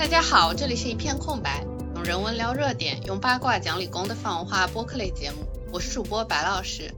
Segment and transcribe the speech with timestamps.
[0.00, 1.62] 大家好，这里是一片空白，
[1.94, 5.44] 用人文聊热点，用八卦讲理工的泛文化播客类节目。
[5.74, 6.94] 我是主播白老师，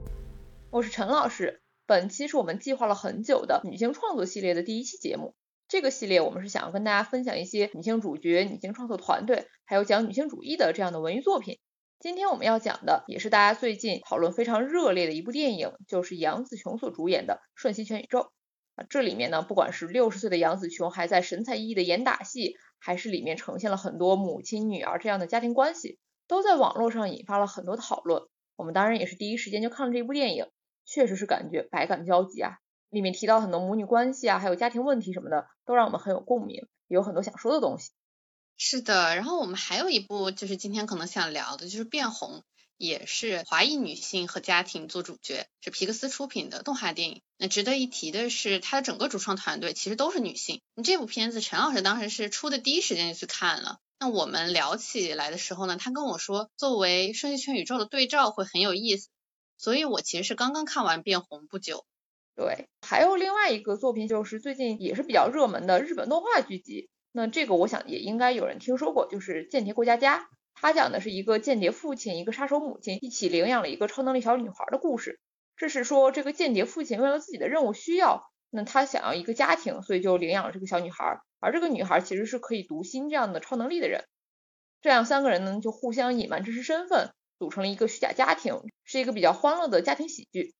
[0.70, 1.60] 我是陈老师。
[1.84, 5.34] 本期是我们计划了很久的女性创作系列的第一期节目。
[5.66, 11.58] 这个系列我们是想要跟大家分享一些女性主角、女性创作团队，还有讲女性主义的这样的文艺作品。
[11.98, 18.20] 今天我们要讲的也是大家最近讨论非常热烈的一部电影，就是杨紫琼所主演的《瞬息全宇宙》
[18.76, 18.86] 啊。
[18.88, 22.54] 这里面呢，不管是六十岁的杨紫琼还在神采奕奕的演打戏，
[22.84, 28.24] 还是里面呈现了很多母亲女儿这样的家庭关系，都在网络上引发了很多讨论。
[28.56, 30.48] 我们当然也是第一时间就看了这部电影，
[30.84, 32.58] 确实是感觉百感交集啊。
[32.90, 37.92] 里面提到很多母女关系啊，还有家庭问题什么的，都让我们很有共鸣，有很多想说的东西。
[38.56, 42.30] 是的，然后我们还有一部就是今天可能想聊的，就是《变红》，
[42.76, 47.22] 也是华裔女性和家庭做主角，是皮克斯出品的动画电影。
[47.38, 50.60] 那值得一提的是，它的整个主创团队其实都是女性。
[50.84, 53.78] 这部片子陈老师当时是出的第一时间就去看了。
[54.00, 59.08] 那我们聊起来的时候呢，他跟我说，作为《瞬息全宇宙》的对照会很有意思。
[59.58, 61.84] 所以我其实是刚刚看完《变红》不久。
[62.34, 66.88] 对，还有另外一个作品，就是最近也是比较热门的日本动画剧集。
[67.12, 70.18] 那这个我想也应该有人听说过，就是《间谍过家家》。
[70.62, 75.18] 他讲的是一个间谍父亲、一个杀手母亲一起领养了一个超能力小女孩的故事。
[75.56, 81.20] 这是说这个间谍父亲为了自己的任务需要，那他想要一个家庭，所以就领养了这个小女孩。
[81.40, 84.04] 而这个女孩其实是可以读心这样的超能力的人。
[84.80, 90.54] 这样三个人呢就互相隐瞒真实身份，组成了一个虚假家庭，是一个比较欢乐的家庭喜剧。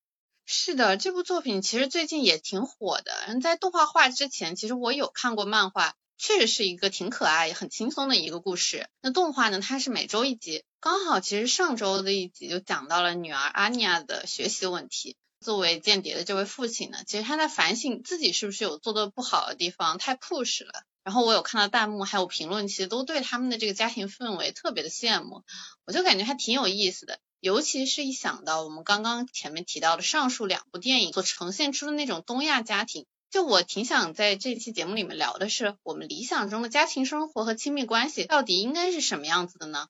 [0.45, 3.12] 是的，这部作品其实最近也挺火的。
[3.41, 8.89] 在动画化之前，其实我有看过漫画，确实是一个挺可爱、也很轻松的一个故事。
[9.01, 15.17] 那动画呢，它是每周一集，刚好其实上周的一集就讲到了女儿阿尼亚的学习问题。
[15.41, 20.85] 作为间谍的这位父亲呢，其实他在反省自己是不是有做的不好的地方，太 push 了。
[21.02, 25.42] 然后我有看到弹幕还有评论，其实都对他们的这个家庭氛围特别的羡慕，
[25.85, 27.19] 我就感觉还挺有意思的。
[27.41, 39.87] 尤其是一想到我们刚刚前面提到的上述两部电影所呈现出的那种东亚家庭，就我挺想在这期节目里面聊的是，我们理想中的家庭生活和亲密关系到底应该是什么样子的呢？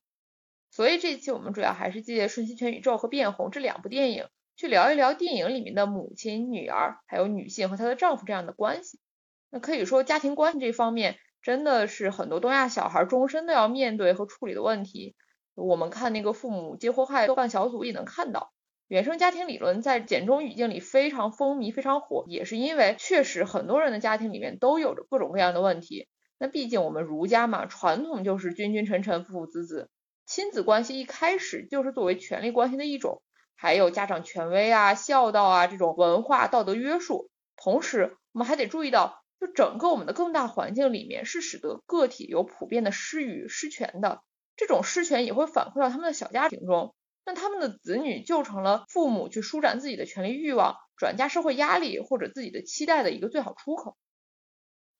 [0.70, 9.00] 所以这期我们主要还是借《瞬息全宇宙》和《变红》这两部电影，去聊一聊电影里面的母亲、女儿，还有女性和她的丈夫这样的关系。
[9.50, 15.16] 那可以说，家庭关系这方面真的是很多东亚小孩终身都要面对和处理的问题。
[15.56, 18.51] 我们看那个父母皆祸害豆瓣小组也能看到，
[18.92, 26.08] 原生家庭理论在简中语境里非常风靡、非常火，也是因为确实很多人的家庭里面都有着各种各样的问题。
[26.38, 29.88] 那毕竟我们儒家嘛，传统就是君君臣臣、父父子子，
[30.26, 33.22] 亲子关系一开始就是作为权力关系的一种，
[33.56, 37.30] 还有家长权威啊、孝道啊这种文化道德约束。
[37.56, 44.20] 同时，我们还得注意到，就整个我们的更大环境里面是使得个体有普遍的失语、失权的。
[44.54, 53.96] 这种失权也会反馈到他们的小家庭中，那他们的子女就成了父母去舒展自己的权利欲望、转嫁社会压力或者自己的期待的一个最好出口。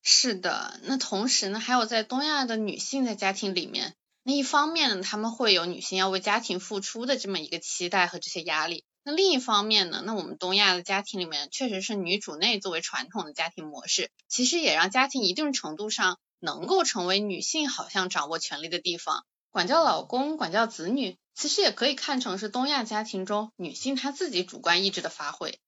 [0.03, 3.95] 是的，那同时呢，还有在东亚的女性在家庭里面，
[4.25, 19.25] 那一方面呢，他们会有女性要为家庭付出的这么一个期待和这些压力；那另一方面呢，那我们东亚的家庭里面确实是女主内作为传统的家庭模式，其实也让家庭一定程度上能够成为女性好像掌握权力的地方。
[19.53, 25.61] 管教老公、管教子女，其实也可以看成是东亚家庭中女性她自己主观意志的发挥。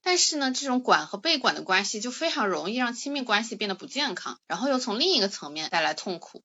[0.00, 6.44] 但是呢，这种管和被管的关系就非常容易让亲密关系变得不健康，然后又从另一个层面带来痛苦。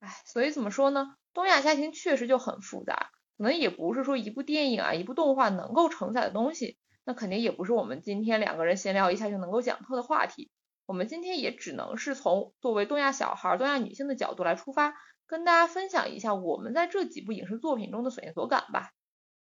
[0.00, 1.14] 哎，所以怎么说呢？
[1.32, 6.76] 东亚家庭确实就很复杂，可能也不是说一部电影啊、一部动画能够承载的东西。
[7.04, 10.50] 那肯定也不是我们今天两个人闲聊一下就能够讲透的话题。
[10.86, 14.94] 我们今天也只能是从作为东亚小孩、东亚女性的角度来出发。
[15.26, 18.92] 跟大家分享一下我们在这几部影视作品中的所见所感吧。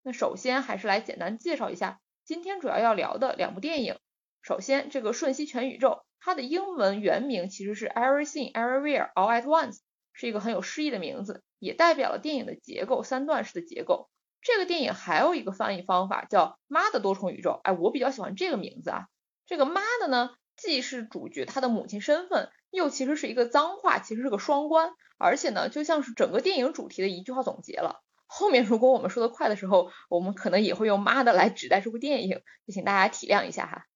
[0.02, 3.98] 那首先还是来简单介绍一下今天主要要聊的两部电影。
[4.42, 5.88] 首先，这个《瞬息全宇宙》，
[6.18, 9.80] 它的英文原名其实是 Everything Everywhere All at Once，
[10.14, 14.08] 是一个很有诗意的名字，也代表了电影的结构三段式的结构。
[14.40, 19.08] 这个电影还有一个翻译方法叫“妈的多重宇宙”，哎，我比较喜欢这个名字啊。
[19.44, 22.48] 这个妈的呢，既是主角他的母亲身份。
[22.70, 28.02] 又其实是一个脏话，其实是个双关，而且呢，就像是整个电影主题的一句话总结了。
[28.26, 33.86] 后面如果我们说的快的时候，我们可能也会用“妈的”来指代这部电影，就请大家体谅一下哈。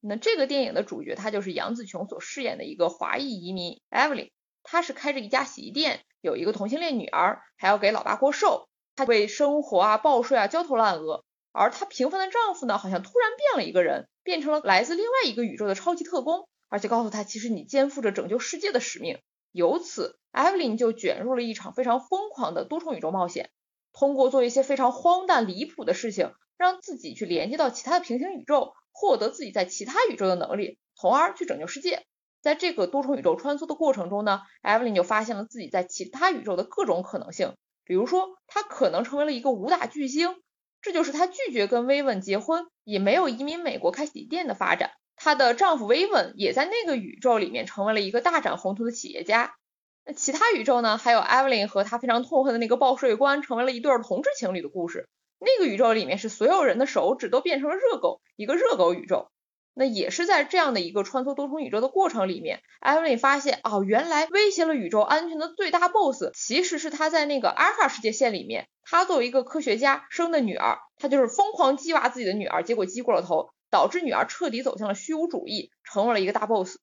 [0.00, 4.30] 那这个电影的主角，他就是杨紫琼所饰演的一个华裔移民 Evelyn，
[4.62, 11.22] 她是开着一家洗衣店，有一个同性恋女儿，还要给老爸过寿，她为生活啊、报税啊焦头烂额。
[11.52, 16.48] 而她平凡的丈夫呢，好像突然变了一个人，变成了来自另外一个宇宙的超级特工。
[16.72, 19.18] 而且告诉他，其实你肩负着拯救世界的使命。
[19.50, 23.50] 由此艾弗琳就卷入了一场非常疯狂的多重宇宙冒险，
[23.92, 32.06] 通过做一些非常荒诞离谱的事情，让自己去连接到其他的平行宇宙，获得自己在其他宇宙的能力，从而去拯救世界。
[32.40, 37.54] 在这个多重宇宙穿梭的过程中呢，艾弗琳就发现了自己在其他宇宙的各种可能性，
[37.84, 40.36] 比如说她可能成为了一个武打巨星，
[40.80, 44.92] 这就是她拒绝跟薇文结婚，也没有移民美国开洗衣店的发展。
[45.24, 49.54] 她的丈夫薇文也在那个宇宙里面成为了一个大展宏图的企业家。
[50.04, 50.98] 那其他宇宙呢？
[50.98, 55.08] 还有艾弗琳和她非常痛恨的那个报税官成为了一对同志情侣的故事。
[55.38, 59.28] 那个宇宙里面是所有人的手指都变成了热狗，一个热狗宇宙。
[59.74, 73.50] 那也是在这样的一个穿梭多重宇宙的过程里面，艾弗琳发现哦，原来威胁了宇宙安全的最大 BOSS 其实是她在那个阿尔法世界线里面，她作为一个科学家生的女儿，她就是疯狂激娃自己的女儿，结果激过了头。
[73.72, 76.76] 导致女儿彻底走向了虚无主义，成为了一个大 boss。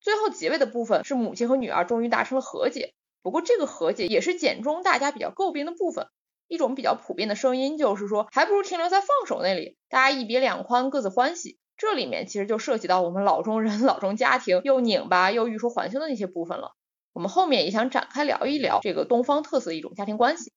[0.00, 2.92] 最后结尾的部分是母亲和女儿终于达成了和解。
[3.22, 6.06] 不过这个和解也是简中大家比较诟病的部分。
[6.46, 11.58] 一种比较普遍的声音就是说，还不如停留在放手那里，大家一别两宽，各自欢喜。
[11.78, 16.72] 这里面其实就涉及到我们老中人、老中家庭又拧巴又欲说还休的那些部分了。
[17.14, 20.52] 我们后面也想展开聊一聊这个东方特色的一种家庭关系。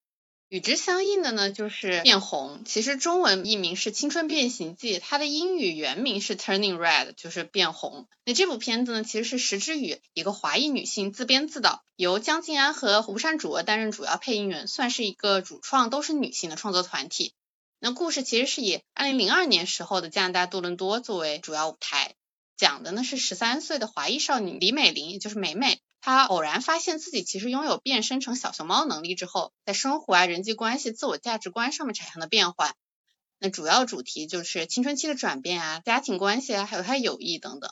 [0.50, 8.08] 与之相应的呢，就是《变红》，其实中文译名是《青春变形记》，它的英语原名是《Turning Red》，就是变红。
[8.24, 17.34] 那这部片子呢，其实是石之宇一个华裔女性自编自导，由江静安和吴山竹担任主要配音员，算是一个主创都是女性的创作团体。
[17.80, 22.16] 那故事其实是以二零零二年时候的加拿大多伦多作为主要舞台，
[22.56, 25.82] 讲的呢是十三岁的华裔少女李美玲，也就是美美。
[26.00, 32.76] 他偶然发现自己其实拥有变身成小熊猫能力之后，在生活啊、人际关系、自我价值观上面产生了变化。
[33.40, 37.72] 那主要主题就是青春期的转变啊、家庭关系啊，还有他友谊等等。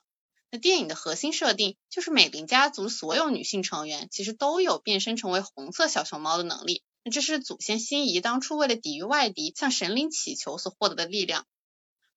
[0.51, 6.83] 那电影的核心设定就是美玲家族所有女性成员其实都有变身成为红色小熊猫的能力。
[7.04, 11.45] 那这是祖先心仪当初为了抵御外敌向神灵祈求所获得的力量。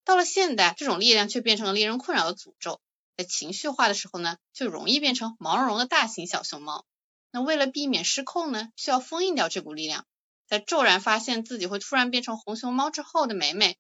[0.05, 2.81] 到了现代，这种力量却变成了令人困扰的诅咒。
[3.19, 6.87] 在情绪化的时候呢，就容易变成毛茸茸的大型小熊猫。
[7.33, 10.07] 那为了避免失控呢，需要封印掉这股力量。
[10.47, 13.77] 在骤然发现自己会突然变成红熊猫之后的美美，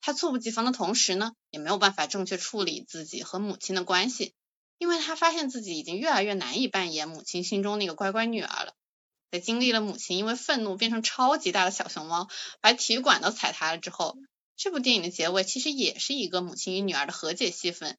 [0.00, 4.34] 她猝不及防的同时呢，也没有办法正确处理自己和母亲的关系，
[4.78, 8.74] 因为她发现自己已经越来越难以扮演母亲心中那个乖乖女儿了。
[9.30, 12.28] 在经历了母亲因为愤怒变成超级大的小熊猫，
[12.60, 14.16] 把体育馆都踩塌了之后，
[14.56, 17.96] 这部电影的结尾其实也是一个母亲与女儿的和解戏份。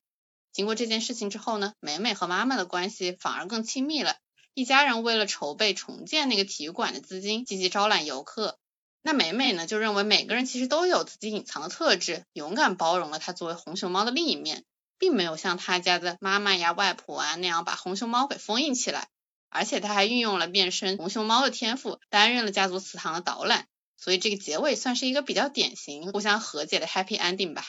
[0.54, 4.16] 经过这件事情之后呢，美美和妈妈的关系反而更亲密了。
[4.54, 8.60] 一家人为了筹备重建那个体育馆的资金，积极招揽游客。
[9.02, 14.64] 那美美呢，就认为每个人其实都有自己隐藏的特质，勇敢包容了她作为红熊猫的另一面，
[15.00, 19.10] 并没有像他家的妈妈呀、外婆啊那样把红熊猫给封印起来。
[19.50, 23.68] 而且他还运用了变身红熊猫的天赋，担任了家族祠堂的导览。
[23.98, 27.66] 所以这个结尾算是一个比较典型、互相和解的 happy ending 吧。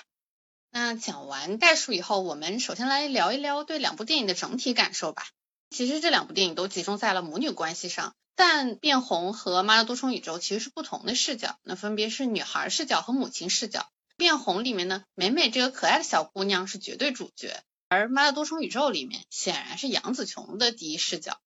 [0.76, 5.25] 那讲完概述以后，我们首先来聊一聊对两部电影的整体感受吧。
[5.71, 13.82] 其实这两部电影都集中在了母女关系上，但《变红》和《妈的多重宇宙》其实是不同的视角，那分别是女孩视角和母亲视角。
[14.17, 21.39] 《变红》里面呢，美美这个可爱的小姑娘是绝对主角，而《妈的多重宇宙》里面显然是杨紫琼的第一视角。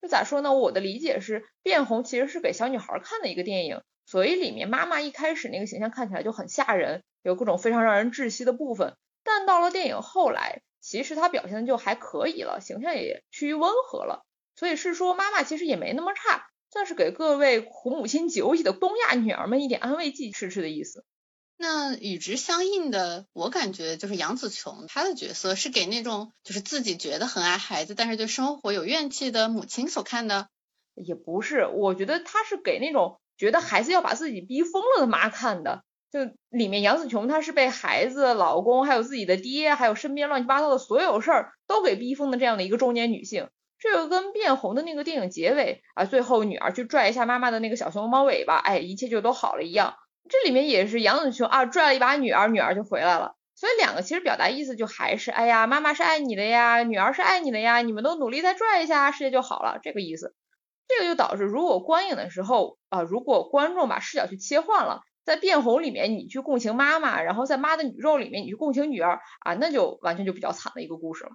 [0.00, 0.54] 这咋说呢？
[0.54, 7.02] 我的理解是，《变红》其实是给小女孩看的一个电影，所以里面妈妈一开始那个形象看起来就很吓人。
[7.22, 14.26] 有各种非常让人窒息的部分，但到了电影后来，其实她表现的就还可以了，形象也趋于温和了。
[14.56, 21.06] 所以是说妈妈其实也没那么差，算是给各位苦母亲久矣的东亚女儿们一点安慰剂吃吃的意思。
[21.56, 30.48] 那与之相应的，我感觉就是杨紫琼她的角色是给那种就是自己觉得很爱孩子，但是对生活有怨气的母亲所看的。
[30.94, 35.82] 也不是，我觉得她是给那种觉得孩子要把自己逼疯了的妈看的。
[36.10, 43.48] 就里面杨紫琼她是被孩子、老公，还有自己的爹，还有身边乱七八糟的所有事儿都给逼疯的这样的一个中年女性。
[43.80, 49.96] 这个跟变红的那个电影结尾啊，最后女儿去拽一下妈妈的那个小熊猫尾巴，哎，一切就都好了一样。
[50.28, 53.34] 这里面也是杨紫琼啊拽了一把女儿，女儿就回来了。
[53.56, 60.34] 所以两个其实表达意思就还是，哎呀，妈妈是爱你的呀，女儿是爱你的呀，你们都努力再拽一下，世界就好了，这个意思。
[60.88, 65.02] 这个就导致如果观影的时候啊，如果观众把视角去切换了。
[65.24, 71.30] 在变红里面，你去共情妈妈，然后在妈的宇宙里面，你去共情女儿啊，那就完全就比较惨的一个故事了。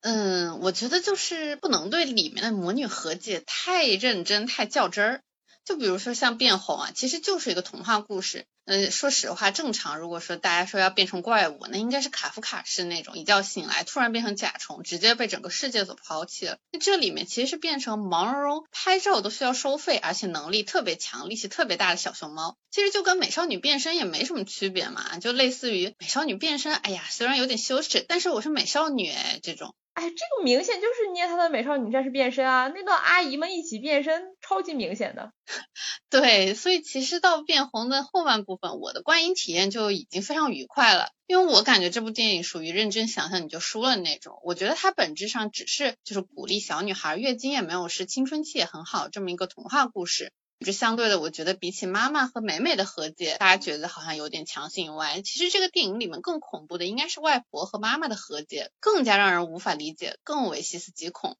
[0.00, 5.22] 嗯，我觉得就是不能对里面的魔女和解太认真、太较真儿。
[5.66, 8.46] 就比如说像变红啊，其实就是一个童话故事。
[8.66, 16.58] 嗯，说实话，正常如果说大家说要变成怪物，那应该是卡夫卡式那种，一觉醒来突然变成甲虫，直接被整个世界所抛弃了。
[16.72, 29.74] 那这里面其实是变成毛茸茸，拍照都需要收费，而且能力特别强、力气特别大的小熊猫，其实就跟美少女变身也没什么区别嘛，就类似于美少女变身，哎呀，虽然有点羞耻，但是我是美少女哎，这种。
[29.96, 32.68] 哎，这个明显就是捏他的美少女战士变身啊！
[32.68, 35.32] 那段阿姨们一起变身，超级明显的。
[36.10, 44.38] 对，所以其实到变红的后半部分，我的观影体验就已经非常愉快了，因为我感觉这部电影属于认真想想你就输了那种。
[44.44, 50.30] 我觉得它本质上只是就是鼓励小女孩月经也没有事，青春期也很好这么一个童话故事。
[50.58, 61.36] 这相对的，我觉得比起妈妈和美美的和解，大家觉得好像有点强行以外，其实这个电影里面更恐怖的应该是外婆和妈妈的和解，更加让人无法理解，更为细思极恐。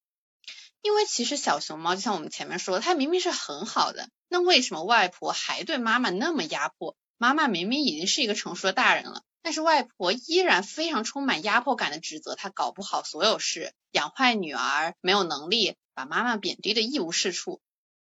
[0.82, 6.94] 因为其实小熊猫就像我们前面说，它明明是很好的，那为什么外婆还对妈妈那么压迫？
[7.16, 17.62] 妈妈明明已经是一个成熟的大人了，但是外婆依然非常充满压迫感的指责她搞不好所有事，养坏女儿，没有能力，把妈妈贬低的一无是处。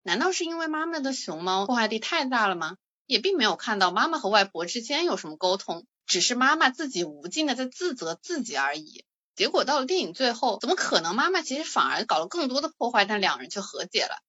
[0.06, 2.78] 难道是因为妈妈的熊猫破坏力太大了吗？
[3.08, 9.04] 也并没有看到妈妈和外婆之间有什么沟通，只是妈妈自己无尽的在自责自己而已。
[9.36, 14.20] 结果到了电影最后，怎么可能妈妈其实反而搞了更多的破坏，但两人却和解了？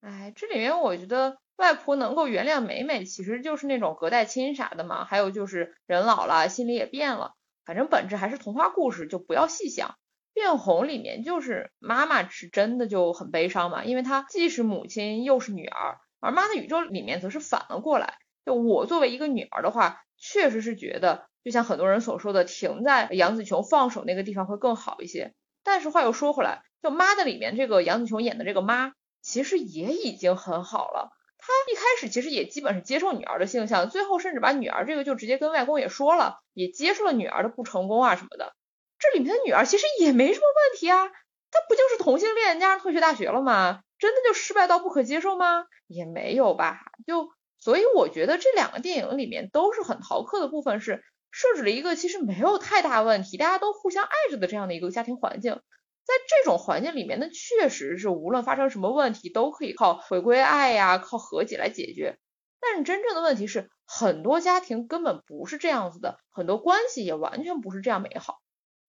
[0.00, 5.04] 哎，这里面我觉得外婆能够原谅美美，其实就是那种隔代亲啥的嘛。
[5.04, 7.34] 还有就是人老了，心里也变了，
[7.64, 9.96] 反正本质还是童话故事，就不要细想。
[10.34, 18.18] 变红里面就是妈妈是真的就很悲伤嘛，因为她既是母亲又是女儿，而妈的宇宙里面则是反了过来。
[18.44, 25.34] 就我作为一个女儿的话，确实是觉得，就像很多人所说的，停在杨紫琼放手那个地方会更好一些。
[25.62, 31.10] 但是话又说回来，就妈的里面这个杨紫琼演的这个妈，其实也已经很好了。
[31.38, 38.54] 她一开始其实也基本是接受女儿的性向，最后甚至把女儿这个就直接跟外公也说了，也接受了女儿的不成功啊什么的。
[39.02, 43.80] 这里面的女儿其实也没什么问题啊，她不就是同性恋加上退学大学了吗？
[43.98, 45.64] 真的就失败到不可接受吗？
[45.88, 46.80] 也没有吧。
[47.04, 55.60] 就所以我觉得这两个电影里面都是很逃课的部分，是设置了一个其实没有太大问题，大家都互相爱着的这样的一个家庭环境。
[56.04, 62.18] 在这种环境里面，那确实是无论发生什么问题都可以靠回归爱呀，靠和解来解决。
[62.60, 68.38] 但是真正的问题是，很多家庭根本不是这样子的，很多关系也完全不是这样美好。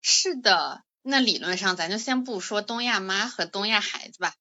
[0.06, 4.34] 是的，那理论上咱就先不说东亚妈和东亚孩子吧，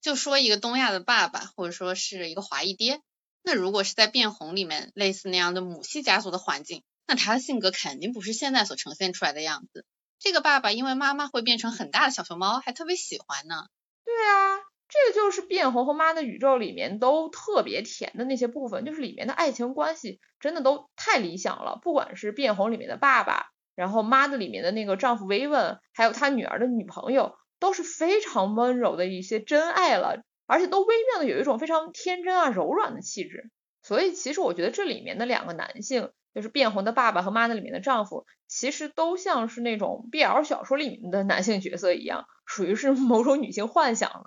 [0.00, 3.00] 就说一个东亚的爸爸，或者说是一个华裔爹。
[3.42, 9.84] 那如果是在变红里面类似那样的母系家族的环境，那他的性格肯定不是现在所呈现出来的样子。
[10.20, 13.66] 这个爸爸因为妈妈会变成很大的小熊猫，还特别喜欢呢。
[14.04, 21.80] 对啊，这个就是变红和妈的宇宙里面都特别甜的那些部分，就是里面的爱情关系真的都太理想了。
[21.82, 23.49] 不管是变红里面的爸爸。
[23.74, 33.50] 然后妈的里面的那个丈夫维文，还有他女儿的女朋友，都是非常温柔的一些真爱了，而且都微妙的有一种非常天真啊柔软的气质。
[33.82, 44.26] 所以其实我觉得这里面的两个男性，就是变红的爸爸和妈的里面的丈夫，其实都像是那种 BL 小说里面的男性角色一样，属于是某种女性幻想了。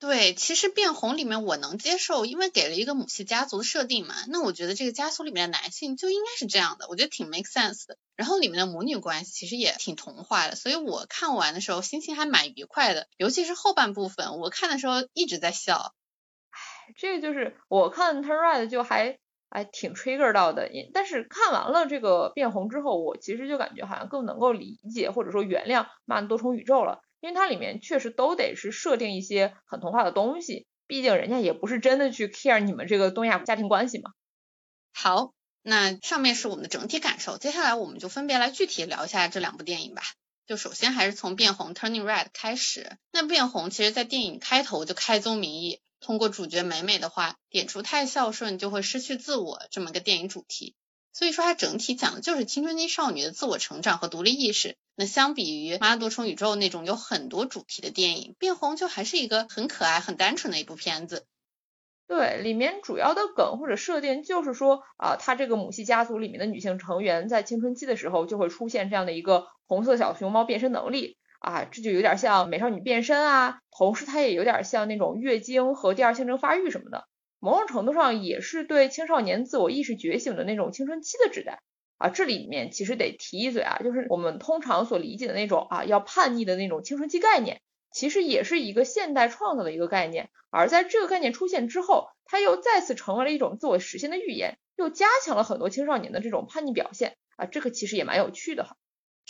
[0.00, 4.14] 对，其实变红里面我能接受，因为给了一个母系家族的设定嘛。
[4.28, 7.96] 那我觉得这个家族里面的男性就应该是这样的，我觉得挺 make sense 的。
[8.14, 15.94] 然后里面的母女关系其实也挺童话的，所以我看完的时候心情还蛮愉快的，尤其是后半部分，我看的时候一直在笑。
[16.50, 19.18] 唉，这个就是我看 Turn Red 就还
[19.50, 27.02] 还挺 trigger 到的，但是看完了这个变红之后，我其实就感觉好像更能够理解或者说原谅曼多重宇宙了。
[27.20, 34.12] 因为它里面确实都得是设定一些很童话的东西，毕竟人家也不是真的去 care 你们这个东亚家庭关系嘛。
[34.92, 35.32] 好，
[35.62, 40.02] 那上面是我们的整体感受，接下来我们就分别来具体聊一下这两部电影吧。
[40.46, 50.74] 就首先还是从变红 Turning Red 开始，那变红其实在电影开头就开宗明义，通过主角美美的话点出太孝顺就会失去自我这么个电影主题。
[51.12, 54.76] 所以说，它整体讲的就是青春期少女的自我成长和独立意识。
[54.94, 61.26] 那相比于《妈多重宇宙》那种有很多主题的电影，《变红》就还是一个很可爱、很单纯的一部片子。
[62.06, 77.06] 对，里面主要的梗或者设定就是说，啊，他这个母系家族里面的女性成员在青春期的时候就会出现这样的一个红色小熊猫变身能力啊，这就有点像美少女变身啊，同时它也有点像那种月经和第二性征发育什么的。
[77.40, 81.60] 某种程度上也是对青少年自我意识觉醒的那种青春期的指代
[81.96, 87.60] 啊，这里面其实得提一嘴啊，就是我们通常所理解的那种啊要叛逆的那种青春期概念，
[87.92, 90.30] 其实也是一个现代创造的一个概念。
[90.50, 98.76] 而在这个概念出现之后，它又再次成为了一种自我实现的预言，又加强了很多青少年的这种叛逆表现啊，这个其实也蛮有趣的哈。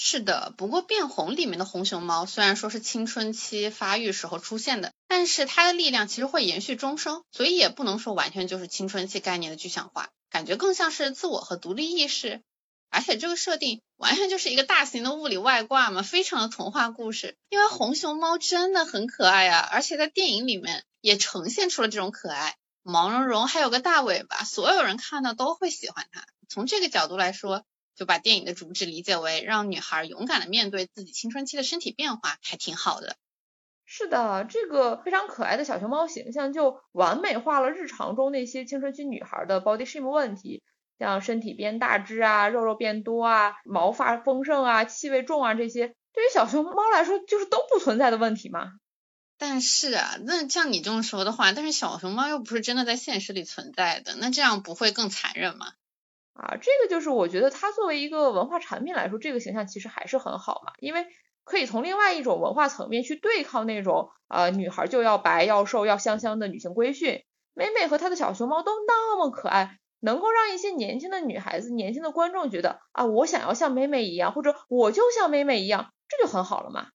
[0.01, 12.43] 是的，不过变红里面的红熊猫虽然说是青春期发育时候出现的，但是它的力量其实会延续终生，所以也不能说完全就是青春期概念的具象化，感觉更像是自我和独立意识。
[12.91, 17.37] 而且这个设定完全就是一个大型的物理外挂嘛，非常的童话故事。
[17.49, 26.25] 因为红熊猫真的很可爱啊，而且在电影里面也呈现出了这种可爱，毛茸茸还有个大尾巴，所有人看到都会喜欢它。
[26.49, 27.65] 从这个角度来说。
[27.99, 33.17] 就把电影的主旨理解为让女孩勇敢的面对自己青春期的身体变化，还挺好的。
[33.85, 40.63] 是的，这个非常可爱的小熊猫形象就完美化了日常中那些青春期女孩的 body shame 问题，
[40.99, 48.75] 像身体变大只啊、肉肉变多啊、毛发丰盛啊、气味重啊这些，对于小熊猫来说就是都不存在的问题嘛。
[49.39, 55.73] 但是啊，那像你这么说的话，但是小熊猫又不是真的在现实里存在的，那这样不会更残忍吗？
[56.39, 61.07] 啊，这个就是我觉得它作为一个文化产品来说，这个形象其实还是很好嘛，因为
[61.43, 67.25] 可以从另外一种文化层面去对抗那种呃女孩就要白要瘦要香香的女性规训。
[67.55, 76.91] 美美和她的小熊猫都那么可爱，能够让一些年轻的女孩子、年轻的观众觉得啊，我想要像美美一样，或者我就像美美一样，这就很好了嘛。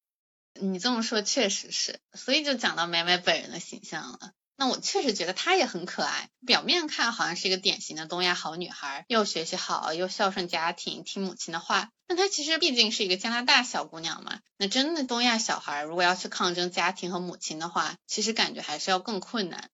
[0.54, 4.20] 你这么说确实是，所以就讲到美美本人的形象了。
[4.56, 11.90] 那我确实觉得她也很可爱，表面看好像是一个典型的东亚好女孩，又学习好，又孝顺家庭，听母亲的话。
[12.08, 19.70] 但她其实毕竟是一个加拿大小姑娘嘛，那真的东亚小孩如果要去抗争家庭和母亲的话，其实感觉还是要更困难。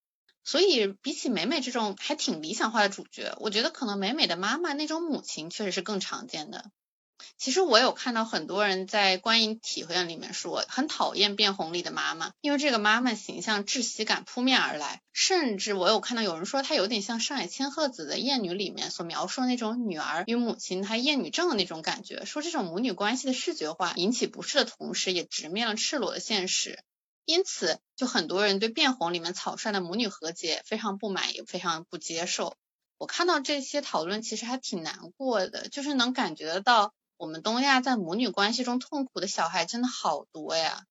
[0.46, 6.72] 所以比起美美这种还挺理想化的主角，我觉得可能美美的妈妈那种母亲确实是更常见的。
[7.38, 26.80] 其实我有看到很多人在观影体验里面说很讨厌变红里的妈妈，因为这个妈妈形象窒息感扑面而来，甚至我有看到有人说她有点像上海千鹤子的艳女里面所描述的那种女儿与母亲她厌女症的那种感觉，说这种母女关系的视觉化引起不适的同时，也直面了赤裸的现实，
[27.26, 32.56] 因此就很多人对变红里面草率的母女和解非常不满，也非常不接受。
[32.98, 36.94] 我看到这些讨论其实还挺难过的，就是能感觉得到。
[37.20, 40.84] 我们东亚在母女关系中痛苦的小孩真的好多呀！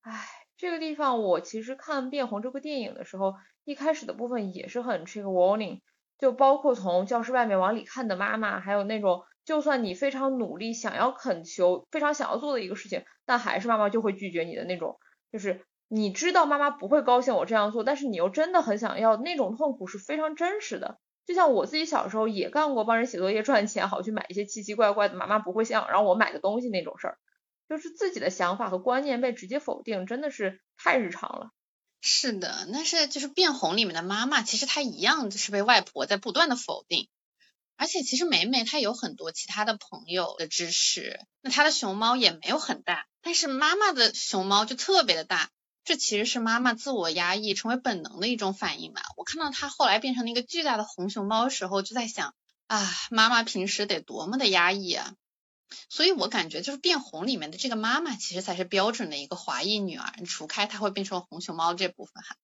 [0.00, 5.82] 唉，这个地方我其实看《变红》这部电影的时候，一开始的部分也是很 trigger warning，
[6.18, 14.98] 就包括从教室外面往里看的妈妈，还有那种就算你非常努力想要恳求、非常想要做的一个事情，但还是妈妈就会拒绝你的那种，
[15.30, 20.98] 就是你知道妈妈不会高兴我这样做，但是你又真的很想要，那种痛苦是非常真实的。
[21.26, 27.18] 就像我自己小时候也干过帮人写作业赚钱，好去买一些奇奇怪怪的妈妈不会想让我买的东西那种事儿，
[27.68, 31.50] 就是自己的想法和观念被直接否定，真的是太日常了。
[32.00, 37.08] 是的，那是就是变红里面的妈妈，其实她一样就是被外婆在不断的否定，
[37.76, 45.50] 而且其实美美她有很多其他的朋友的支持，那她的熊猫也没有很大，但是妈妈的熊猫就特别的大。
[45.86, 49.02] 这其实是妈妈自我压抑成为本能的一种反应吧。
[49.16, 52.34] 我看到她后来变成了一个巨大的红熊猫的时候，就在想
[52.66, 55.14] 啊，妈妈平时得多么的压抑啊。
[55.88, 62.36] 所以我感觉就是变红里面的这个妈妈，其实才是标准的一个华裔女儿，除开她会变成红熊猫这部分哈，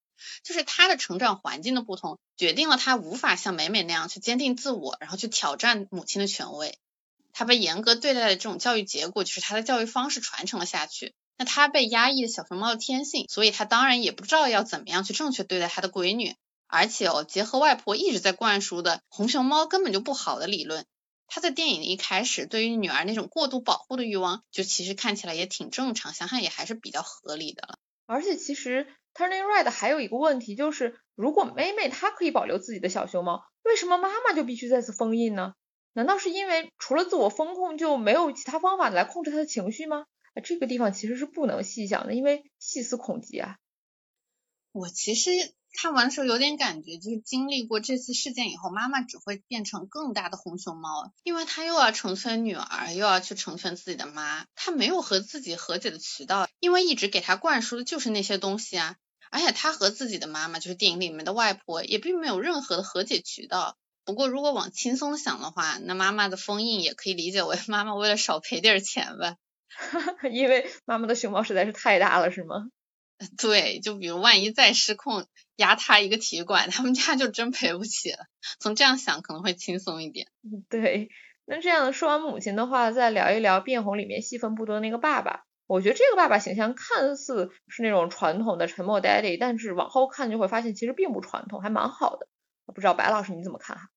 [0.45, 6.79] 就是她的成长环境的不同，决定了她无法像美美那样去坚定自我，然后去挑战母亲的权威。
[7.33, 11.13] 她被严格对待的这种教育结果，就是她的教育方式传承了下去。
[11.39, 16.35] 那他被压抑的小熊猫的天性，所以他当然也不知道要怎么样去正确对待他的闺女。
[16.67, 20.87] 而且哦，结合外婆一直在灌输的红熊猫根本就不好的理论，
[21.27, 27.79] 他在电影一开始对于女儿那种过度保护的欲望，就其实看起来也挺正常，想想也还是比较合理的了。
[28.07, 35.53] 而且其实 Turning Red 还有一个问题就是，如果妹妹她可以保留自己的小熊猫，为什么妈妈就必须再次封印呢？
[35.93, 40.07] 难道是因为除了自我封控就没有其他方法来控制她的情绪吗？
[40.41, 43.59] 这个地方其实是不能细想的，因为细思恐极啊。
[44.73, 45.31] 我其实
[45.79, 58.97] 看完的时候有点感觉，就是经历过这次事件以后，妈妈只会变成更大的红熊猫，因为她又要成全女儿，又要去成全自己的妈，她没有和自己和解的渠道，因为一直给她灌输的就是那些东西啊。
[59.31, 63.77] 而且她和自己的妈妈，就是电影里面的外婆，也并没有任何的和解渠道。
[64.05, 69.37] 不过如果往轻松想的话，那妈妈的封印也可以理解为妈妈为了少赔点钱吧。
[70.31, 72.69] 因为妈妈的熊猫实在是太大了，是吗？
[73.39, 78.19] 对，就比如万一再失控压塌一个体育馆， 他们家就真赔不起了。
[78.59, 80.27] 从这样想可能会轻松一点。
[80.69, 81.09] 对，
[81.45, 85.45] 那这样说完母亲的话，再聊一聊《变红》里面戏份不多的那个爸爸。
[85.69, 92.27] 我觉得这个爸爸形象看似是那种传统的沉默 daddy，但是往后看就会发现其实并不传统，还蛮好的。
[92.67, 93.89] 不知道白老师你怎么看哈？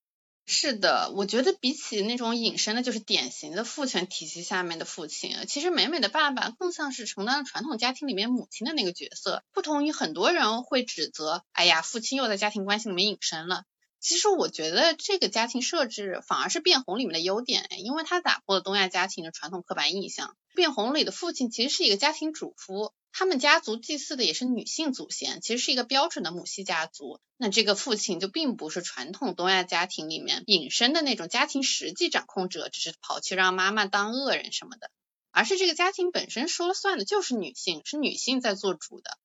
[0.48, 9.44] 是的，我觉得比起那种隐身的，就是典型的父权体系下面的父亲，其实美美的爸爸更像是承担了传统家庭里面母亲的那个角色。
[9.54, 13.64] 不同于很多人会指责，哎呀，父亲又在家庭关系里面隐身了。
[14.00, 20.38] 其实我觉得这个家庭设置反而是变红里面的优点，因为它打破了东亚家庭的传统刻板印象。
[20.54, 27.22] 变红里的父亲其实是一个家庭主妇，他们家族祭祀的也是女性祖先，其实是一个标准的母系家族。
[27.38, 34.92] 那这个父亲就并不是传统东亚家庭里面隐身的那种家庭实际掌控者，只是跑去让妈妈当恶人什么的，
[35.32, 39.18] 而是这个家庭本身说了算的就是女性，是女性在做主的。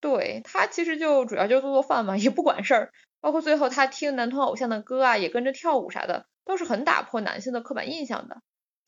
[0.00, 2.92] 对他其实就主要就做做饭嘛，也不管事儿。
[3.18, 8.40] 包括最后他听男团偶像的歌啊，也跟着跳舞啥的，都是很打破男性的刻板印象的。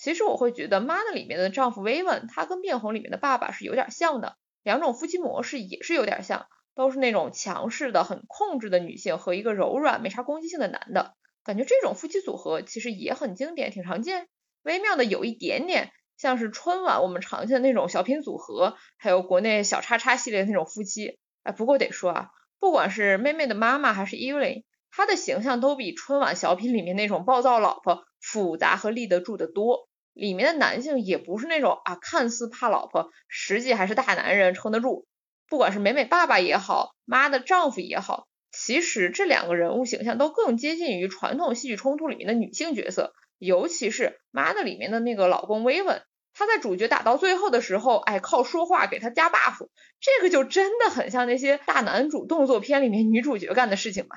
[0.02, 11.14] 其实我会觉得《妈的》里面的丈夫威文，他跟《变红》里面的爸爸是有点像的，两种夫妻模式也是有点像，都是那种强势的、很控制的女性和一个柔软、没啥攻击性的男的。
[11.44, 14.26] 感觉这种夫妻组合其实也很经典，挺常见。
[14.64, 21.20] 微妙的有一点点像是春晚我们常见的那种小品组合，还有国内小叉叉系列那种夫妻。
[21.44, 22.30] 哎，不过得说啊。
[22.58, 29.88] 不管是妹妹的妈妈还是 Evelyn，她的形象都比春晚小品里面那种暴躁老婆复杂和立得住的多。
[30.12, 35.06] 里面的男性也不是那种啊看似怕老婆，实际还是大男人撑得住。
[35.48, 46.02] 不管是美美爸爸也好，妈的丈夫也好，其实这两个人物形象都更接近于传统戏剧冲突里面的女性角色，尤其是妈的里面的那个老公威文。
[46.34, 49.68] 他在主角打到最后的时候，哎，靠说话给他加 buff，
[50.00, 54.16] 这个就真的很像那些大男主动作片里面女主角干的事情嘛。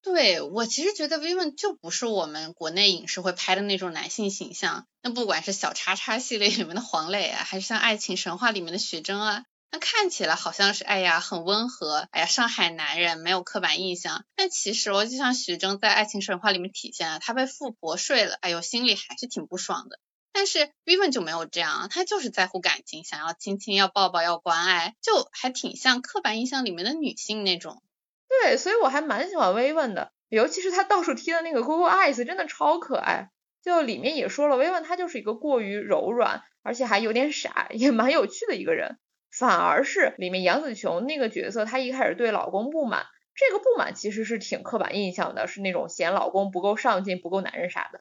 [0.00, 4.86] 对我其实觉得 Vivian 就不是我们国内影视会拍的那种男性形象。
[5.02, 14.24] 那不管是小叉叉系列里面的黄磊啊，还是像爱情神话里面的徐峥啊，那看起来好像是哎呀很温和，哎呀上海男人没有刻板印象。
[14.36, 19.98] 但其实我就像徐峥在爱情神话里面体现了，他被富婆睡了，哎呦心里还是挺不爽的。
[20.32, 27.82] 但是 Vivian 就没有这样，他就是在乎感情，想要亲亲，要抱抱，要关爱，就还挺像刻板印象里面的女性那种。
[28.28, 33.30] 对，所以我还蛮喜欢薇问的，尤其是他到处贴的那个 Google Eyes，真的超可爱。
[33.62, 38.98] 就里面也说了，Vivian 他就是一个过于柔软，而且还有点傻，也蛮有趣的一个人。
[39.30, 48.00] 反而是里面杨紫琼那个角色，她一开始对老公不满，这个不满其实是挺刻板印象的，是那种嫌老公不够上进，不够男人啥的。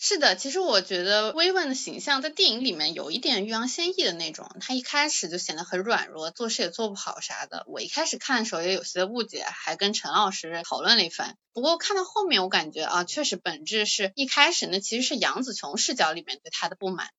[0.00, 7.64] 是的，其实我觉得薇薇的形象在电影里面有一点欲扬先抑的那种，她一开始就显得很软弱，做事也做不好啥的。
[7.66, 11.36] 我一开始看的时候也有些误解，还跟陈老师讨论了一番。
[11.52, 17.10] 不过看到后面，我感觉啊，确实本质是一开始呢，其实是杨紫琼视角里面对她的不满，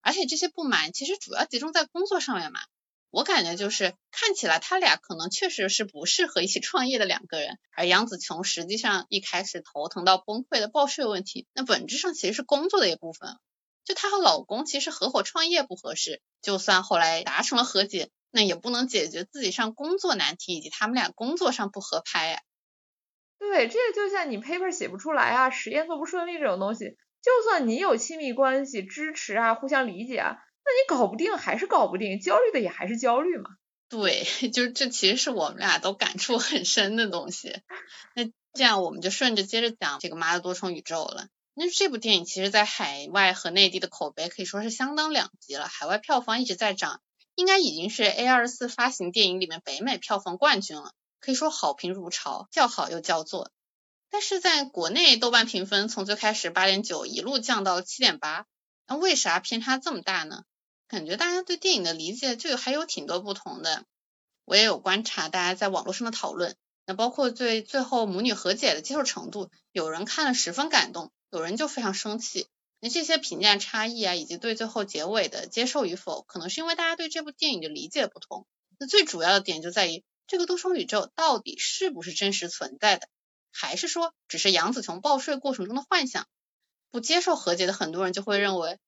[0.00, 2.60] 而且这些不满其实主要集中在工作上面嘛。
[3.10, 13.36] 我感觉就是看起来他俩可能确实是不适合一起创业的两个人，而杨紫琼实际上一开始头疼到崩溃的报税问题，那本质上其实是工作的一部分。
[13.84, 22.42] 就她和老公其实合伙创业不合适，就算后来达成了和解，那也不能解决自己上工作难题以及他们俩工作上不合拍呀。
[23.38, 30.36] 对，这个就像你 paper 写不出来啊，实验做不顺利这种东西，就算你有亲密关系支持啊，互相理解啊。
[30.68, 33.48] 那你搞不定还是搞不定，焦虑的也还是焦虑嘛。
[33.88, 37.62] 对， 就是这其实是我们俩都感触很深的东西。
[38.14, 41.28] 那这样我们就顺着接着讲这个妈的多重宇宙了。
[41.54, 47.00] 那这部电影其实在海外和内地的口碑可以说是相当两极了，海外票房一直在涨，
[47.34, 53.50] 应该已经是 A 二四发行电影里面北美票房冠军了，可以说好评如潮，叫好又叫座。
[54.10, 58.44] 但是在国内豆瓣评分从最开始八点九一路降到了七点八，
[58.86, 60.44] 那为啥偏差这么大呢？
[60.88, 63.84] 感觉大家对电影的理解就还有挺多不同的，
[64.46, 72.48] 我也有观察大家在网络上的讨论，那包括对最后母女和解的接受程度，有人看了十分感动，有人就非常生气。
[72.80, 78.46] 那这些评价差异啊，以及对最后结尾的接受与否，可能是因为大家对这部电影的理解不同。
[78.78, 83.08] 那最主要的点就在于这个多重宇宙到底是不是真实存在的，
[83.52, 86.26] 还是说只是杨紫琼报税过程中的幻想？
[86.90, 88.78] 不接受和解的很多人就会认为。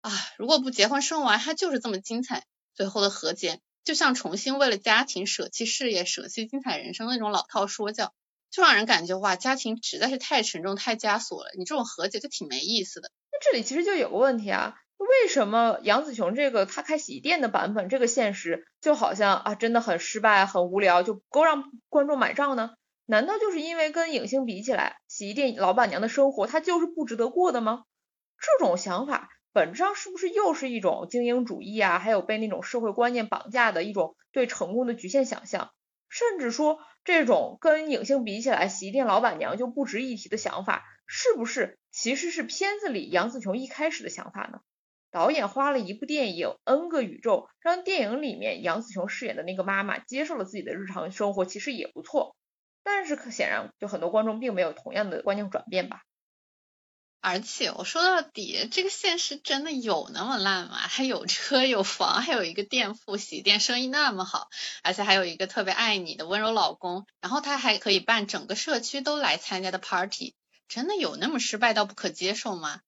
[0.00, 2.44] 啊，如果不结婚生娃，他就是这么精彩。
[2.74, 8.12] 最后的和解，就像重新为了家庭舍弃事业、舍弃精彩人生那种老套说教，
[8.50, 11.50] 就让人感觉哇，家庭实在是太沉重、太枷锁了。
[11.58, 13.10] 你这种和解就挺没意思的。
[13.32, 22.70] 那这里其实就有个问题啊，为什么杨紫琼这个她开洗衣店的版本，这个现实就好像啊真的很失败、很无聊，就不够让观众买账呢？
[23.06, 27.82] 难道就是因为跟影星比起来，洗衣店老板娘的生活她就是不值得过的吗？
[28.38, 29.30] 这种想法。
[29.52, 31.98] 本质上是不是又是一种精英主义啊？
[31.98, 35.70] 还有被那种社会观念绑架的一种对成功的局限想象，
[36.08, 44.60] 甚至说这种跟影星比起来，洗衣店老板娘就不值一提的想法，是不是其实是片子里杨紫琼一开始的想法呢？
[45.10, 52.36] 导演花了一部电影 N 个宇宙，让电影里面杨紫琼饰演的那个妈妈接受了自己的日常生活，其实也不错。
[52.84, 56.02] 但是可显然，就很多观众并没有同样的观念转变吧。
[57.20, 60.76] 而且我说到底，这个现实真的有那么烂吗？
[60.76, 64.48] 还有车有房，还有一个店铺洗衣店生意那么好，
[64.82, 70.36] 而且还有一个特别爱你的温柔老公，然后他还可以办整个社区都来参加的 party，
[70.68, 72.80] 真的有那么失败到不可接受吗？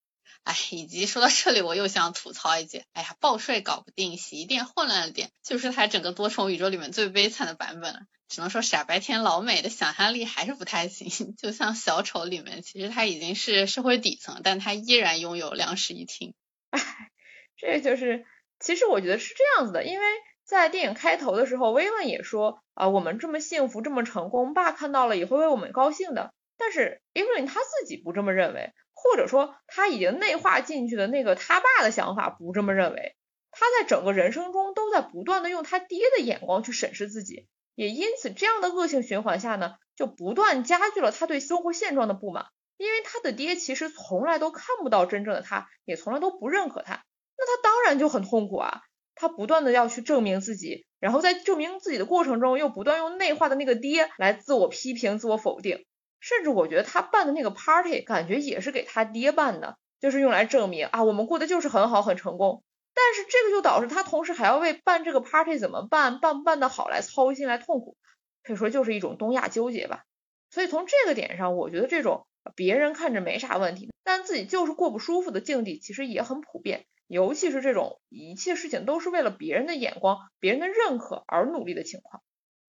[0.51, 8.01] 哎，以及说到这里，我又想吐槽一句，哎呀，报税搞不定，洗衣店混乱了点，就是他整个多重宇宙里面最悲惨的版本了。
[8.29, 11.35] 只能说傻白甜老美的想象力还是不太行。
[11.39, 16.35] 就像小丑里面，其实他已经是社会底层，但他依然拥有两室一厅。
[16.71, 16.81] 哎，
[17.57, 18.27] 这就是，
[18.59, 20.07] 其实我觉得是这样子的，因为
[20.45, 26.35] 在电影开头的时候，薇薇也说啊，我们这么幸福，这么成功，爸看到了也会为我们高兴的。
[26.59, 28.73] 但是 Evelyn 他自己不这么认为。
[29.03, 33.17] 或者说他已经内化进去的那个他爸的想法不这么认为，
[33.51, 47.03] 他在整个人生中都在不断的用他爹的眼光去审视自己，也因此这样的恶性循环下呢，就不断加剧了他对生活现状的不满，因为他的爹其实从来都看不到真正的他，也从来都不认可他，
[47.39, 48.83] 那他当然就很痛苦啊，
[49.15, 55.87] 他不断的要去证明自己，然后在证明自己的过程中又不断用内化的那个爹来自我批评、自我否定。
[56.21, 62.63] 甚至我觉得他办的那个 party 感觉也是给他爹办的，就是用来证明啊我们过得就是很好很成功。
[62.93, 67.97] 但是这个就导致他同时还要为办这个 party 怎么办办不办的好来操心来痛苦，
[68.43, 70.05] 可以说就是一种东亚纠结吧。
[70.51, 82.23] 所以从这个点上，我觉得这种别人看着没啥问题，但自己就是过不舒服的境地其实也很普遍，尤其是这种一切事情都是为了别人的眼光、别人的认可而努力的情况。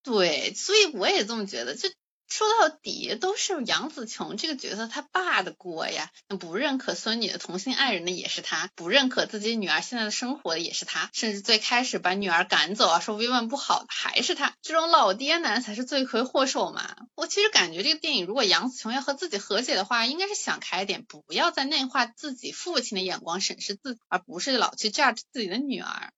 [0.04, 1.90] 对，所以我也这么觉得，就。
[2.32, 16.96] 说到底都是杨紫琼这个角色他爸的锅呀，那不认可孙女的同性爱人的也是他，不认可自己女儿现在的生活的也是他，甚至最开始把女儿赶走啊，说薇薇不好的还是他，这种老爹男才是罪魁祸首嘛。
[17.15, 26.13] 我其实感觉这个电影如果杨紫琼要和自己和解的话，应该是想开点，不要再内化自己父亲的眼光审视自己，而不是老去 judge 自己的女儿。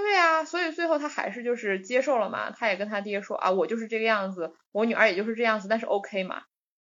[0.00, 6.44] 对呀，所以最后他还是就是接受了嘛，他也跟他爹说啊，我就是这个样子，我女儿也就是这样子，但是 OK 嘛。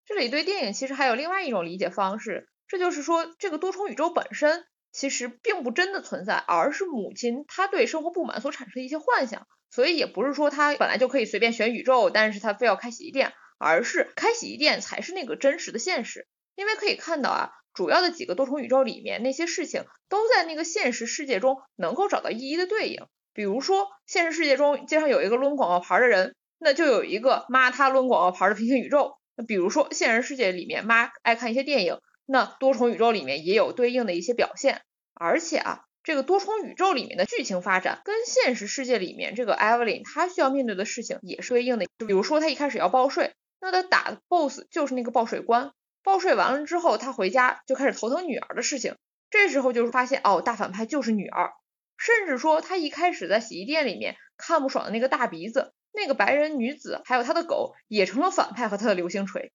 [0.04, 17.52] 这里对电影其实还有另外一种理解方式，这就是说这个多重宇宙本身其实并不真的存在，而是母亲她对生活不满所产生的一些幻想，所以也不是说她本来就可以随便选宇宙，但是她非要开洗衣店，而是开洗衣店才是那个真实的现实，因为可以看到啊。
[17.78, 23.06] 主要的几个多重宇宙里面，那些事情都在那个现实世界中能够找到一一的对应。
[23.32, 29.12] 比如说，现实世界中街上有一个抡广告牌的人，那就有一个妈他抡广告牌的平行宇宙。
[29.36, 34.80] 那比如说，现实世界里面妈爱看一些电影，那多重宇宙里面也有对应的一些表现。
[35.14, 41.86] 而且啊，这个多重宇宙里面的剧情发展跟现实世界里面这个 Evelyn 她需要面对的事情也是对应的。
[41.96, 45.70] 就比如说，她一开始要报税，那她打的 BOSS 就是那个报税官。
[46.08, 48.96] 报税完了之后，他回家就开始头疼女儿的事情。
[49.28, 51.52] 这时候就是发现，哦，大反派就是女儿。
[51.98, 59.52] 甚至说，他一开始在洗衣店里面看不爽的那个大鼻子、那个白人女子，还有他的狗，也成了反派和他的流星锤。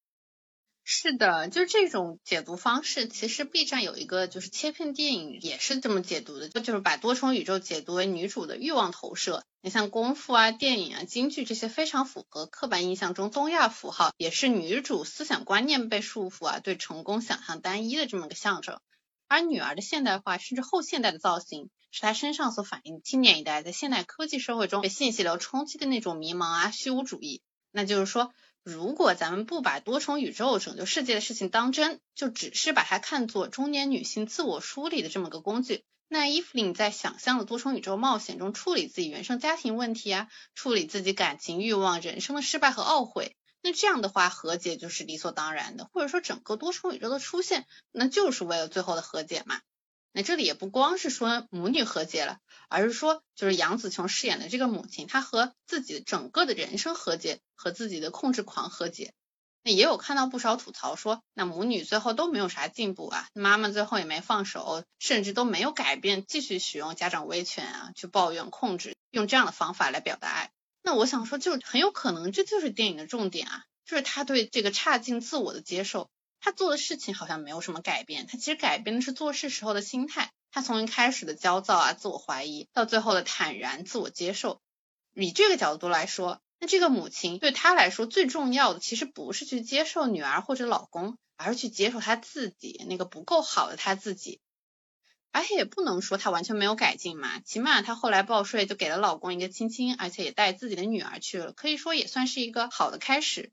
[0.86, 3.08] 是的，就是这种解读方式。
[3.08, 9.46] 其实 B 站有一个就是切片电影也是这么解读的，就是把多重宇宙解读为女主的欲望投射。
[9.62, 18.80] 你像功夫啊、电影啊、京剧这些非常符合刻板印象中东亚符号，也是女主思想观念被束缚啊，对成功想象单一的这么个象征。
[19.30, 27.42] 而女儿的现代化甚至后现代的造型，是她身上所反映青年一代在现代科技社会中被信息流冲击的那种迷茫啊、虚无主义。
[27.72, 28.34] 那就是说。
[28.64, 49.60] 如果咱们不把多重宇宙拯救世界的事情当真，就只是把它看作中年女性自我梳理的这么个工具，那伊芙琳在想象的多重宇宙冒险中处理自己原生家庭问题啊，处理自己感情欲望、人生的失败和懊悔，那这样的话和解就是理所当然的，或者说整个多重宇宙的出现，那就是为了最后的和解嘛。
[50.14, 52.38] 那这里也不光是说母女和解了，
[52.70, 59.14] 而是说就是杨紫琼饰演的这个母亲，她和自己整个的人生和解，和自己的控制狂和解。
[59.64, 70.52] 那也有看到不少吐槽说，那母女最后都没有啥进步啊，妈妈最后也没放手，甚至都没有改变，继续使用家长威权啊，去抱怨控制，用这样的方法来表达爱。
[70.82, 76.10] 那我想说，就很有可能这就是电影的重点啊，就是他对这个差劲自我的接受。
[76.44, 80.30] 他做的事情好像没有什么改变，他其实改变的是做事时候的心态。
[80.52, 84.62] 她从一开始的焦躁啊、自我怀疑，到最后的坦然、自我接受。
[85.14, 94.42] 以这个角度来说，那这个母亲对她来说最重要的，其实不是去接受女儿或者老公，而是去接受她自己那个不够好的她自己。
[95.32, 103.52] 而且也不能说她完全没有改进嘛，起码她后来报税就给了老公一个亲亲，而且也带自己的女儿去了，可以说也算是一个好的开始。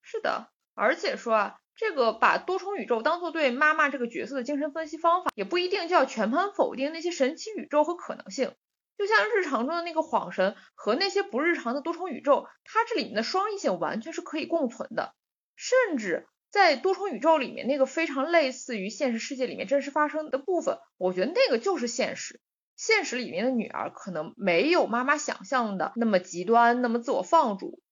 [0.00, 8.52] 是的，而且说啊，这个把多重宇宙当做对妈妈这个角色的精神分析方法，也不一定就要全盘否定那些神奇宇宙和可能性。
[8.98, 15.14] 就像日常中的那个恍神和那些不日常的多重宇宙，它这里面的双异性完全是可以共存的，
[15.56, 16.26] 甚至。
[16.50, 22.40] 在多重宇宙里面，那个非常类似于现实世界里面真实发生的部分，我觉得那个就是现实。
[22.74, 27.82] 现实里面的女儿可能没有妈妈想象的那么极端，那么自我放逐。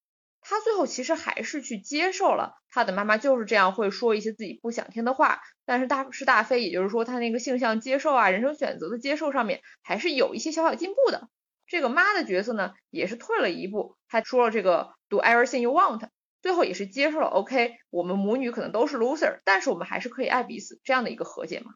[0.48, 5.40] 她最后其实还是去接受了她的妈妈就是这样会说一些自己不想听的话。
[5.64, 11.28] 但是大是大非，也就是说她那个性向接受啊，人生选择的接受上面还是有一些小小进步的。
[11.66, 16.08] 这个妈的角色呢，也是退了一步，她说了这个 Do everything you want。
[16.42, 21.72] 最后也是接受了，OK，我们母女可能都是 loser，但是我们还是可以爱彼此这样的一个和解嘛？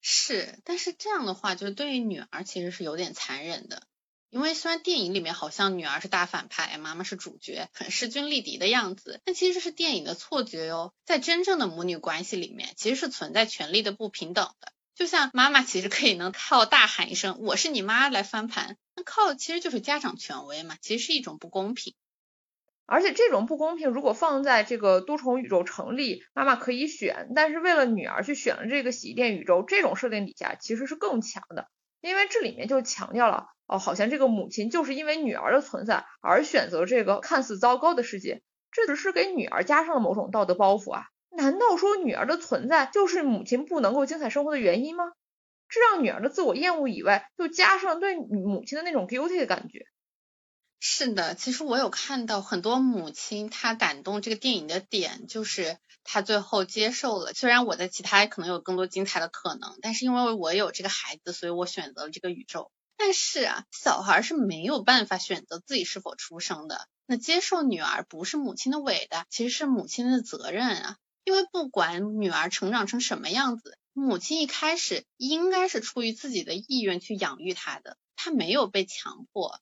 [0.00, 3.82] 是，但是这样的话，就是对于女儿其实是有点残忍的，
[4.30, 10.94] 因为虽然电影里面好像女儿是大反派，妈妈是主角，很势均力敌的样子，但其实这是电影的错觉哟。
[11.04, 14.72] 在真正的母女关系里面，其实是存在权力的不平等的。
[14.94, 21.94] 就像妈妈其实可以能靠大喊一声“我是你妈”来翻盘，那靠的其实就是家长权威嘛，其实是一种不公平。
[22.86, 31.68] 而且这种不公平，如果放在这个多重宇宙成立，妈妈可以选，但是为了女儿去选了这个洗衣店宇宙，这种设定底下其实是更强的，
[32.00, 41.04] 因为这里面就强调了，哦，好像这个母亲就是因为女儿的存在而选择这个看似糟糕的世界，这只是给女儿加上了某种道德包袱啊？
[41.30, 45.04] 难道说女儿的存在就是母亲不能够精彩生活的原因吗？
[45.68, 49.86] 这让女儿的自我厌恶以外，又加上对母亲的那种 guilty 的感觉。
[50.80, 57.32] 是的，其实我有看到很多母亲，她感动这个电影的点就是她最后接受了。
[57.34, 62.72] 虽然我在其他可能有更多精彩的可能，但是因为我有这个孩子，所以我选择了这个宇宙。
[63.02, 66.86] 但是啊，小孩是没有办法选择自己是否出生的。
[67.06, 70.96] 那接受女儿不是母亲的伟大，其实是母亲的责任啊。
[71.24, 79.58] 因为不管女儿成长成什么样子，母亲一开始应该是出于自己的意愿去养育她的，她没有被强迫。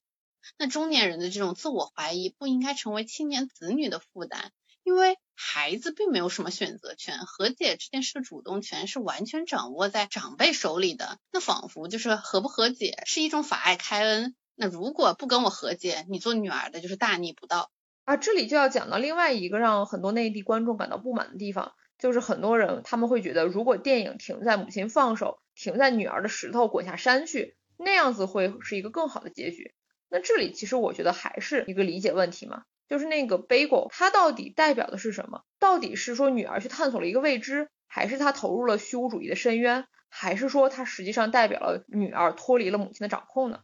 [0.58, 4.50] 那中年人的这种自我怀疑不应该成为青年子女的负担，
[4.88, 11.18] 因为孩子并没有什么选择权，和解这件事的主动权是完全掌握在长辈手里的。
[11.30, 17.70] 那仿佛就是和不和解是一种法爱开恩，那如果不跟我和解，你做女儿的就是大逆不道
[18.06, 18.16] 啊！
[18.16, 29.74] 这里就要讲到另外一个让很多内地观众感到不满的地方，就是很多人他们会觉得，如果电影停在母亲放手，停在女儿的石头滚下山去，那样子会是一个更好的结局。
[30.08, 35.42] 那这里其实我觉得还是一个理解问题嘛，就是那个 bagel 它到底代表的是什么？
[35.58, 43.60] 到底是说女儿去探索了一个未知，还是她投入了虚无主义的深渊，还是说它实际上代表了女儿脱离了母亲的掌控呢？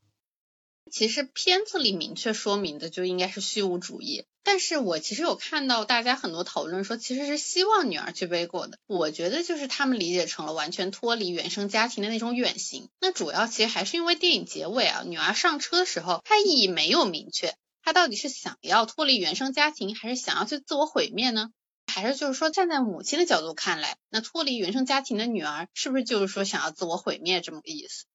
[0.90, 12.90] 其实片子里明确说明的就应该是虚无主义，但是我其实有看到大家很多讨论说其实是希望女儿去背过的，我觉得就是他们理解成了完全脱离原生家庭的那种远行。
[13.00, 21.50] 那主要其实还是因为电影结尾啊，女儿上车的时候，她意义没有明确，她到底是想要脱离原生家庭，还是想要去自我毁灭呢？
[21.86, 28.06] 还是就是说站在母亲的角度看来，那脱离原生家庭的女儿是不是就是说想要自我毁灭这么个意思？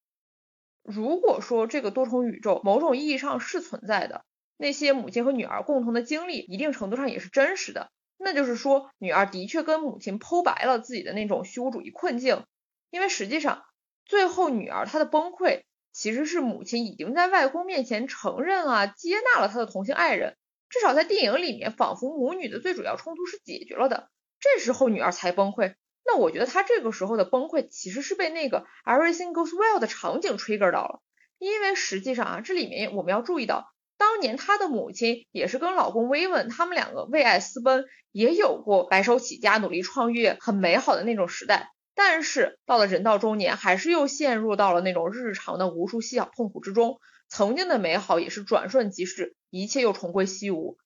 [0.82, 4.26] 如果说这个多重宇宙某种意义上是存在的，
[4.58, 7.92] 那些母亲和女儿共同的经历，一定程度上也是真实的。
[8.18, 12.44] 那就是说，女儿的确跟母亲剖白了自己的那种虚无主义困境。
[12.90, 13.64] 因为实际上，
[14.04, 20.36] 最后女儿她的崩溃，其实是母亲已经在外公面前承认啊，接纳了她的同性爱人。
[20.70, 24.10] 至少在电影里面，仿佛母女的最主要冲突是解决了的。
[24.40, 25.74] 这时候女儿才崩溃。
[26.06, 31.02] 那我觉得她这个时候的崩溃其实是被那个 everything goes well 的场景 trigger 到了，
[31.38, 41.72] 因为实际上啊，这里面我们要注意到，当年她的母亲也是跟老公威文他们两个为爱私奔，也有过白手起家努力创业很美好的那种时代，
[42.02, 50.78] 但是到了人到中年，还是又陷入到了那种日常的无数细小痛苦之中，曾经的美好也是转瞬即逝，一切又重归西无。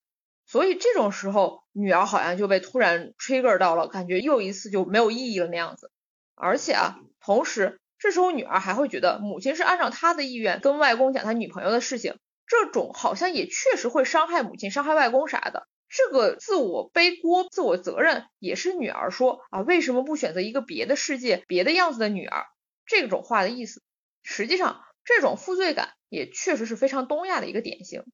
[0.47, 5.91] 所以这种时候，女儿好像就被突然 trigger 到了，感觉又一次就没有意义了那样子。
[6.33, 15.67] 而且啊，同时这时候女儿还会觉得母亲是按照她的意愿跟外公讲她女朋友的事情，这种好像也确实会伤害母亲、伤害外公啥的。
[15.95, 22.47] 这个自我背锅、自我责任也是女儿说啊，为什么不选择一个别的世界、别的样子的女儿？
[22.87, 23.83] 这种话的意思。
[24.23, 28.05] 实际上，这种负罪感也确实是非常东亚的一个典型。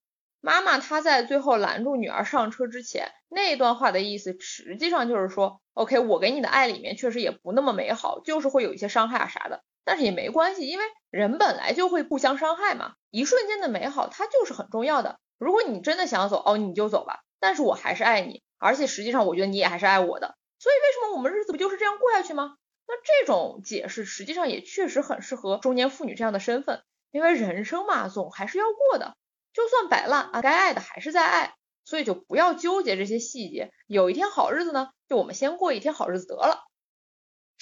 [0.42, 12.96] 妈妈她在最后拦住女儿上车之前，那段话的意思实际上就是说，OK，我给你的爱里面确实也不那么美好，就是会有一些伤害啊啥的，但是也没关系，因为人本来就会互相伤害嘛。
[13.10, 15.18] 一瞬间的美好它就是很重要的。
[15.38, 20.36] 如果你真的想走，哦，你就走吧，但是我还是爱你，而且实际上我觉得你也还是爱我的。
[20.60, 22.56] 所以为什么我们日子不就是这样过下去吗？
[22.88, 26.82] 那这种解释实际上也确实很适合中年妇女这样的身份，
[27.12, 29.16] 因为人生嘛，总还是要过的。
[29.54, 33.72] 就算摆烂啊，该爱的还是在爱，所以就不要纠结这些细节。
[33.88, 36.69] 有一天好日子呢，就我们先过一天好日子得了。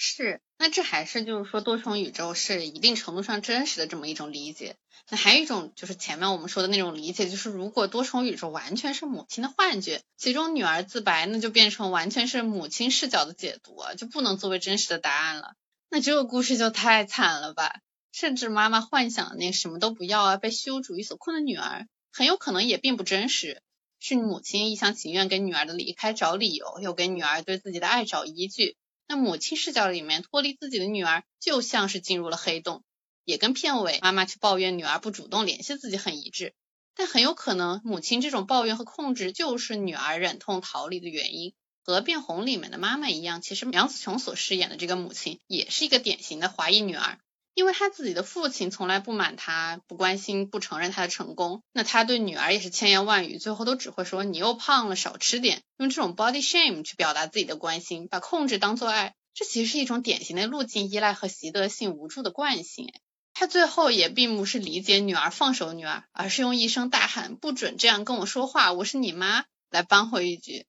[0.00, 4.76] 是，那这还是就是说多重宇宙是一定程度上真实的这么一种理解。
[5.10, 15.54] 那还有一种就是前面我们说的那种理解，就是如果多重宇宙完全是母亲的幻觉，其中女儿自白那就变成完全是母亲视角的解读，就不能作为真实的答案了。
[15.90, 17.80] 那这个故事就太惨了吧。
[18.12, 23.62] 甚至妈妈幻想那什么都不要啊，被虚无主义所困的女儿，很有可能也并不真实，
[23.98, 28.76] 是母亲一厢情愿给女儿的离开找理由，又给女儿对自己的爱找依据。
[29.08, 32.84] 那母亲视角里面脱离自己的女儿，就像是进入了黑洞，
[33.24, 36.54] 也跟片尾妈妈去抱怨女儿不主动联系自己很一致。
[36.94, 41.54] 但很有可能，母亲这种抱怨和控制，就是女儿忍痛逃离的原因。
[41.84, 47.18] 和变红里面的妈妈一样，其实杨紫琼所饰演的这个母亲，也是一个典型的华裔女儿。
[47.58, 62.92] 因为他自己的父亲从来不满他，不关心，不承认他的成功，那他对女儿也是千言万语，最后都只会说你又胖了，少吃点，用这种 body shame 去表达自己的关心，把控制当做爱，这其实是一种典型的路径依赖和习得性无助的惯性。
[63.34, 70.64] 他最后也并不是理解女儿，放手女儿，而是用一声大喊不准这样跟我说话，我是你妈，来扳回一局。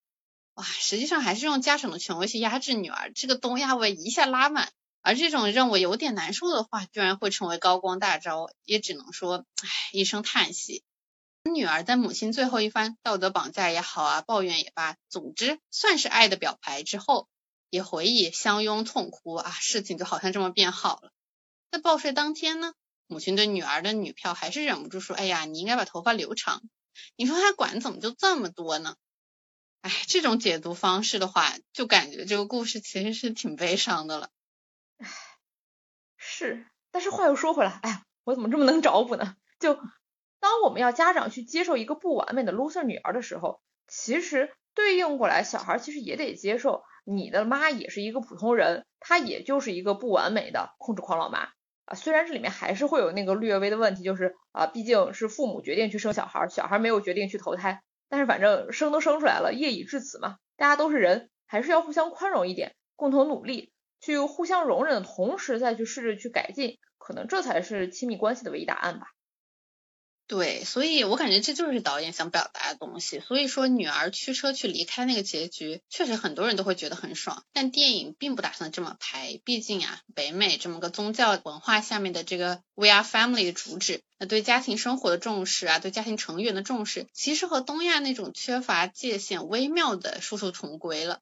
[0.55, 4.71] 哇，实际上还是用家长的权威去压制女儿，这个东亚味一下拉满。
[5.01, 10.83] 而这种让我有点难受的话，居然会成为高光大招，也只能说，唉，一声叹息。
[11.43, 17.29] 女儿在母亲最后一番道德绑架也好啊，抱怨也罢，总之算是爱的表白之后，
[17.69, 21.11] 也回忆相拥痛哭啊，事情就好像这么变好了。
[21.71, 22.73] 在报税当天呢，
[23.07, 26.61] 母亲对女儿的女票还是忍不住说，哎呀，你应该把头发留长。
[27.15, 28.97] 你说他管怎么就这么多呢？
[29.81, 34.29] 唉，这种解读方式的话，就感觉这个故事其实是挺悲伤的了。
[34.99, 35.07] 唉，
[36.17, 39.35] 是，但是话又说回来，哎，我怎么这么能找补呢？
[39.59, 39.73] 就
[40.39, 51.49] 当我们要家长去接受一个不完美的 loser 女儿的时候，其实对应过来，小孩其实也得接受你的妈也是一个普通人，她也就是一个不完美的控制狂老妈
[51.85, 51.95] 啊。
[51.95, 63.73] 虽然这里面还是会有那个略微的问题，就是啊，毕竟是父母决定去生小孩，小孩没有决定去投胎，但是反正生都生出来了，业已至此嘛，大家都是人，还是要互相宽容一点，共同努力。
[64.01, 69.07] 去互相容忍的同时，再去试着去改进，可能这才是亲密关系的唯一答案吧。
[70.27, 73.19] 对，所以我感觉这就是导演想表达的东西。
[73.19, 77.43] 所以说，女儿驱车去离开那个结局，确实很多人都会觉得很爽。
[77.51, 91.21] 但电影并不打算这么拍，毕竟啊，北美这么个宗教文化下面的这个 We are family 的主旨，那对家庭生活的重视啊，对家庭成员的重视，其实和东亚那种缺乏界限、微妙的殊途同归了。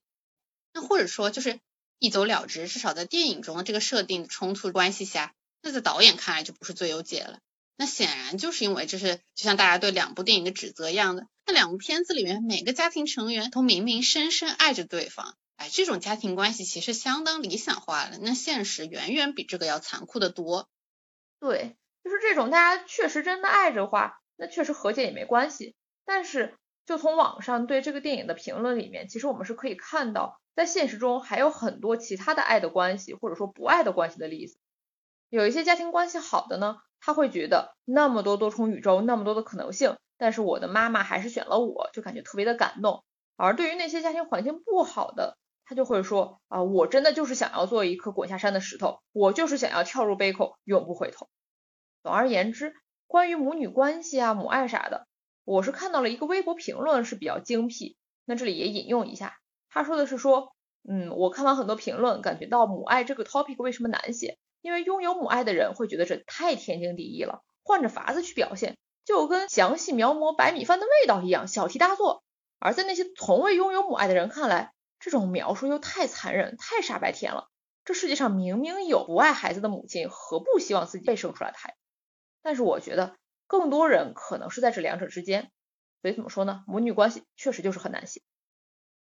[0.73, 1.61] 那或者说就是。
[1.99, 7.39] 一走了之，至少在电影中的这个设定冲突关系下，那在导演看来就不是最优解了。
[7.75, 18.17] 那显然就是因为这是就像大家对两部电影的指责一样的，那两部片子里面每个家庭成员都明明深深爱着对方，哎，这种家庭关系其实相当理想化了。
[18.21, 20.67] 那现实远远比这个要残酷的多。
[21.39, 25.75] 对，就是这种大家确实真的爱着话，那确实和解也没关系。
[26.03, 30.39] 但是就从网上对这个电影的评论里面，其实我们是可以看到。
[30.57, 34.57] 在现实中还有很多其他的爱的关系，或者说不爱的关系的例子。
[35.29, 43.03] 有一些家庭关系好的呢，他会觉得那么多多重宇宙，那么多的可能性，但是我的妈妈还是选了我，就感觉特别的感动。
[43.35, 51.29] 而对于那些家庭环境不好的，他就会说啊，我真的就是想要做一颗滚下山的石头，我就是想要跳入杯口，永不回头。
[52.01, 52.73] 总而言之，
[53.05, 55.05] 关于母女关系啊、母爱啥的，
[55.43, 57.95] 我是看到了一个微博评论是比较精辟，
[58.25, 59.37] 那这里也引用一下。
[59.77, 60.53] 他说的是说，
[60.87, 64.37] 嗯，我看完很多评论，感觉到母爱这个 topic 为什么难写？
[64.61, 72.23] 因为拥有母爱的人会觉得这太天经地义了，换着法子去表现，就跟详细描摹白米饭的味道一样，小题大做。
[72.59, 77.47] 而在那些从未拥有母爱的人看来，这种描述又太残忍，太傻白甜了。
[77.85, 81.77] 这世界上明明有不爱孩子的母亲，何不希望自己被生出来的孩子？
[82.41, 83.15] 但是我觉得
[83.45, 85.51] 更多人可能是在这两者之间，
[86.01, 86.63] 所以怎么说呢？
[86.67, 88.21] 母女关系确实就是很难写。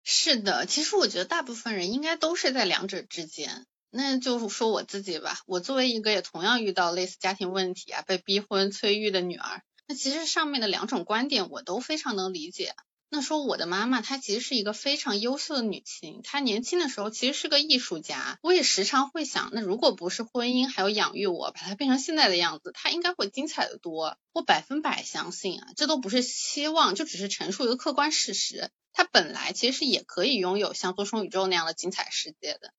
[0.04, 3.66] 是的，其实我觉得大部分人应该都是在两者之间。
[3.90, 12.74] 那就说我自己吧，我作为一个也同样遇到类似家庭问题啊，被逼婚催育的女儿，那其实上面的两种观点我都非常能理解。
[13.10, 18.38] 那说我的妈妈，她其实是一个非常优秀的女性，她年轻的时候其实是个艺术家。
[18.42, 24.16] 我也时常会想，那如果不是婚姻还有养育我，把她变成现在的样子，她应该会精彩的多。
[24.32, 28.70] 我百分百相信啊，这都不是希望，就只是陈述一个客观事实。
[28.92, 32.72] 她本来其实也可以拥有像多重宇宙那样的精彩世界的。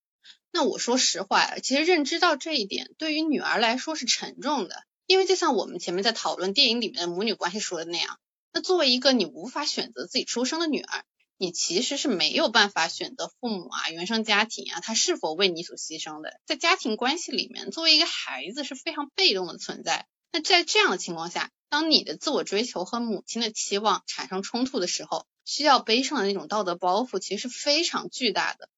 [0.51, 8.19] 那我说实话，其实认知到这一点，对于女儿来说是沉重的，因为就像我们前面在讨论电影里面的母女关系说的那样。
[8.51, 11.05] 那作为一个你无法选择自己出生的女儿，
[11.37, 16.39] 你其实是没有办法选择父母啊、原生家庭啊，他是否为你所牺牲的。
[16.45, 20.05] 在家庭关系里面，作为一个孩子是非常被动的存在。
[20.31, 28.69] 那在这样的情况下，当你的自我追求和母亲的期望产生冲突的时候，需要背上的那种道德包袱其实是非常巨大的。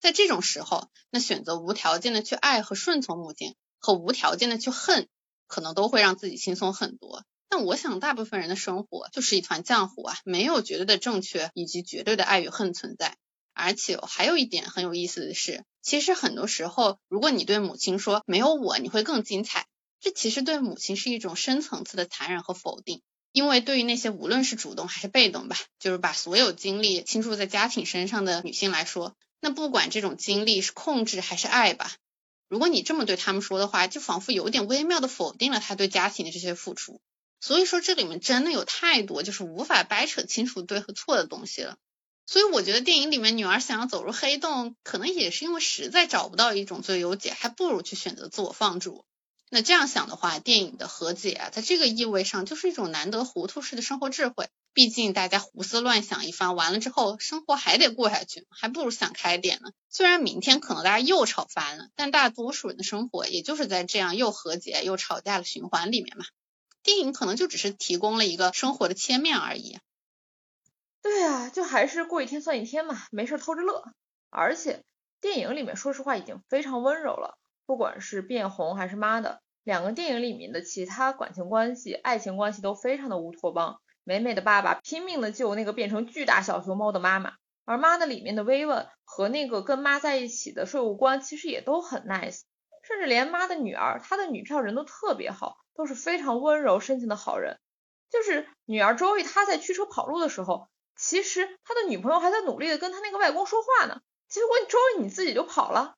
[0.00, 5.08] 在这种时候，那选择无条件的去爱和顺从母亲，和无条件的去恨，
[5.46, 7.24] 可能都会让自己轻松很多。
[7.48, 13.16] 但我想，大部分人的生活就是一团浆糊啊，没有绝对的正确以及绝对的爱与恨存在。
[13.52, 19.68] 而且还有一点很有意思的是，其实很多时候，如果你对母亲说没有我你会更精彩，
[20.00, 23.00] 这其实对母亲是一种深层次的残忍和否定。
[23.34, 31.90] 因为对于那些无论是主动还是被动吧，就是把所有精力倾注在家庭身上的女性来说，那不管这种精力是控制还是爱吧，
[32.48, 37.00] 如果你这么对他们说的话，就仿佛有点微妙的否定了他对家庭的这些付出。
[37.40, 41.76] 所以说这里面真的有太多就是无法掰扯清楚对和错的东西了。
[42.26, 49.04] 所以我觉得电影里面女儿想要走入黑洞，可能也是因为实在找不到一种最优解，还不如去选择自我放逐。
[49.50, 54.48] 那这样想的话，电影的和解啊，在这个意味上就是一种难得糊涂式的生活智慧。
[54.72, 59.70] 毕竟大家胡思乱想一番，完了之后生活还得过下去，还不如想开点呢。
[59.88, 66.24] 虽然明天可能大家又吵翻了，但大多数人的生活也就是在这样又和解又吵架的循环里面嘛。
[66.82, 69.78] 电影可能就只是提供了一个生活的切面而已。
[71.00, 73.84] 对啊，就还是过一天算一天嘛，没事偷着乐。
[74.30, 74.82] 而且
[75.20, 83.80] 电影里面说实话已经非常温柔了，不管是变红还是妈的，两个电影里面的其他感情关系、爱情关系都非常的乌托邦。
[84.04, 87.34] 美美的爸爸拼命的救那个变成巨大小熊猫的妈妈，
[87.64, 92.42] 而妈的里面的薇薇和那个跟妈在一起的税务官其实也都很 nice，
[92.82, 95.56] 甚至连妈的女儿，她的女票人都特别好。
[95.76, 97.58] 都是非常温柔深情的好人，
[98.08, 105.96] 就是女儿周易，她在驱车跑路的时候，其实他的女朋友还在努力的跟他那个外公说话呢，结果周易你自己就跑了，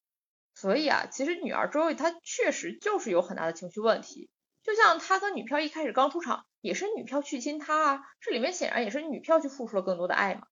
[0.59, 4.31] 所以啊，其实女儿周易她确实就是有很大的情绪问题，
[4.65, 10.47] 就像她跟女票一开始刚出场，也是女票去亲她啊，这里面显然也是女票去付出了更多的爱嘛。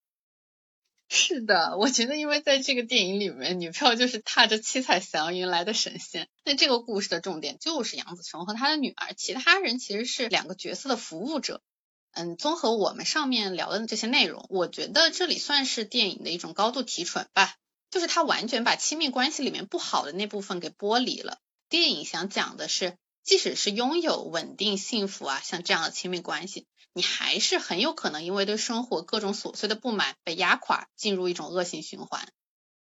[1.08, 6.28] 是的，我觉得因为在这个电影里面，女票就是踏着七彩祥云来的神仙。
[6.44, 11.62] 那这个故事的重点就是杨子琼和她的女儿，其他人其实是两个角色的服务者。
[12.12, 17.54] 嗯，综合我们上面聊的这些内容，我觉得这里算是电影的一种高度提纯吧，
[17.94, 21.38] 就是它完全把亲密关系里面不好的那部分给剥离了。
[21.68, 26.66] 电影想讲的是，即使是拥有稳定幸福啊，像这样的亲密关系。
[26.92, 32.26] 你还是很有可能因为对生活各种琐碎的不满被压垮，进入一种恶性循环。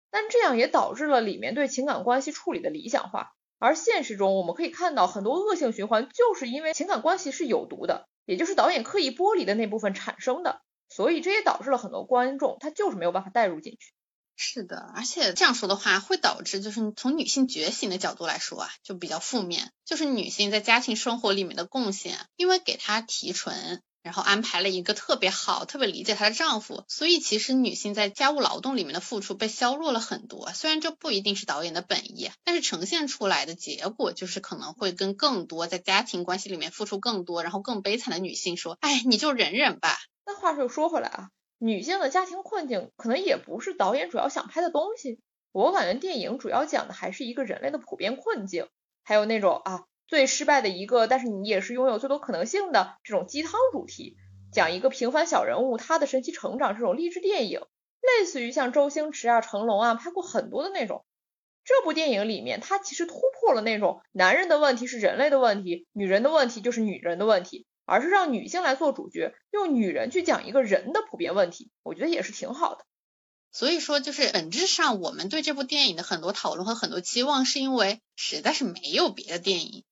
[0.09, 10.63] 但这样也导致了里面对情感关系处理的理想化，而现实中我们可以看到很多恶性循环就是因为情感关系是有毒的，也就是导演刻意剥离的那部分产生的。
[10.89, 13.93] 所以这也导致了很多观众他就是没有办法代入进去。
[14.35, 23.81] 是的，而且这样说的话会导致就是从女性觉醒的角度来说啊，就比较负面，就是女性在家庭生活里面的贡献，因为给她提纯。
[24.03, 30.51] 然后安排了一个特别好、特别理解她的丈夫，所以其实女性在家务劳动里面的付出被削弱了很多。
[30.53, 45.19] 虽然这不一定是导演的本意，但是呈现出来的结果就是可能会跟更多在家庭关系里面付出更多、然后更悲惨的女性说：“哎，你就忍忍吧。”那话又说回来啊，女性的家庭困境可能也不是导演主要想拍的东西。
[45.51, 48.67] 我感觉电影主要讲的还是一个人类的普遍困境，
[49.03, 49.85] 还有那种啊。
[50.07, 54.15] 最失败的一个，但是你也是拥有最多可能性的这种鸡汤主题，
[54.51, 57.61] 讲一个平凡小人物他的神奇成长这种励志电影，
[58.01, 61.03] 类似于像周星驰啊、成龙啊拍过很多的那种。
[61.63, 72.85] 这部电影里面，它其实突破了那种男人的问题是人类的问题，女人的问题就是女人的问题，而是让女性来做主角，用女人去讲一个人的普遍问题，我觉得也是挺好的。
[73.51, 79.85] 所以说，就是本质上我们对这部电影的很多讨论和很多期望，是因为实在是没有别的电影。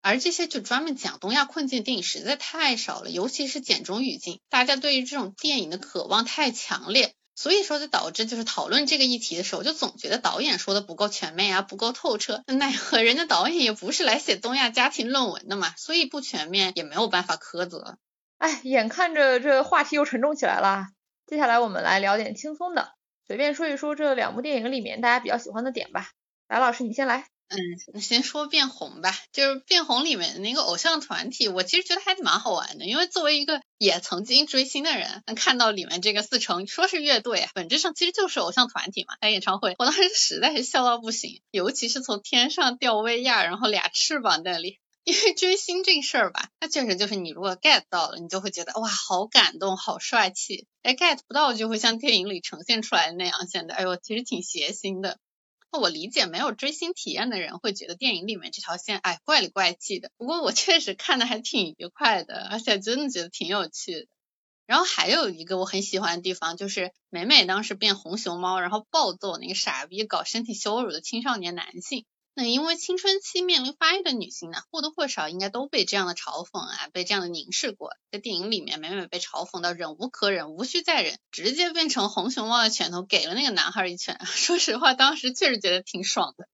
[0.00, 12.42] 而这些就专门讲东亚困境的电影实在太少了，尤其是简中语境，大家对于这种电影的渴望太强烈，所以说就导致就是讨论这个议题的时候，就总觉得导演说的不够全面啊，不够透彻。
[12.48, 17.96] 奈何人家导演也不是来写东亚家庭论文的嘛，所以不全面也没有办法苛责。
[18.38, 20.88] 哎，眼看着这话题又沉重起来了，
[21.28, 26.10] 接下来我们来聊点轻松的，随便说一说这两部电影里面大家比较喜欢的点吧。
[26.48, 27.28] 白老师，你先来。
[27.48, 55.18] 嗯，先说变红吧，就是变红里面的那个偶像团体，我其实觉得还蛮好玩的，因为作为一个也曾经追星的人，能看到里面这个四成说是乐队，本质上其实就是偶像团体嘛，开演唱会，我当时实在是笑到不行，尤其是从天上掉威亚，然后俩翅膀那里，因为追星这事儿吧，它确实就是你如果 get 到了，你就会觉得哇，好感动，好帅气，哎，get 不到就会像电影里呈现出来的那样，显得哎呦，其实挺邪心的。
[55.70, 64.06] 我理解没有追星体验的人会觉得电影里面这条线哎怪里怪气的，不过我 确实看的还挺愉快的，而且真的觉得挺有趣的。
[64.66, 72.04] 然后还有一个我很喜欢的地方就是美美当时变红熊猫，然后暴揍那个傻逼搞身体羞辱的青少年男性。
[72.40, 77.90] 那因为青春期面临发育的女性呢，或多或少应该都被这样的嘲讽啊，被这样的凝视过。
[78.12, 84.20] 在电影里面，美美被嘲讽到忍无可忍，无需再忍，直接变成红熊猫的拳头给了那个男孩一拳。
[84.24, 86.46] 说实话，当时确实觉得挺爽的。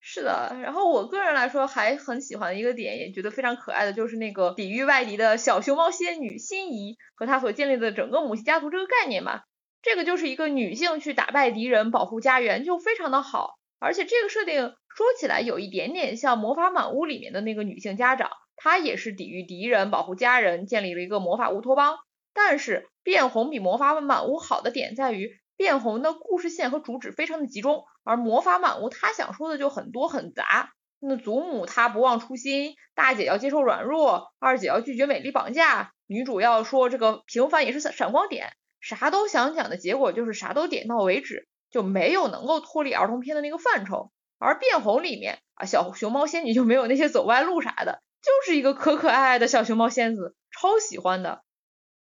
[0.00, 9.42] 是的，然后我个人来说还很喜欢的一个点，也觉得非常可爱的就是那个抵御外敌的小熊猫仙女心仪和她所建立的整个母系家族这个概念嘛。
[9.82, 13.54] 这个就是一个女性去打败敌人，保护家园，就非常的好。
[13.80, 21.98] 而且这个设定说起来有一点点像《魔法满屋》里面的那个女性家长，她也是抵御敌人、保护家人，建立了一个魔法乌托邦。
[22.34, 30.72] 但是变红比《魔法满屋》好的点在于，变红的故事线和主旨非常的集中，而《魔法满屋》他想说的就很多很杂。
[30.98, 38.48] 那祖母她不忘初心，大姐要接受软弱，二姐要拒绝美丽绑架，女主要说这个平凡也是闪闪光点，
[38.80, 41.46] 啥都想讲的结果就是啥都点到为止。
[41.70, 51.42] 就没有能够脱离儿童片的那个范畴，而变红里面啊，小熊猫仙女就没有那些走歪路啥的，就是一个可可爱爱的小熊猫仙子，超喜欢的。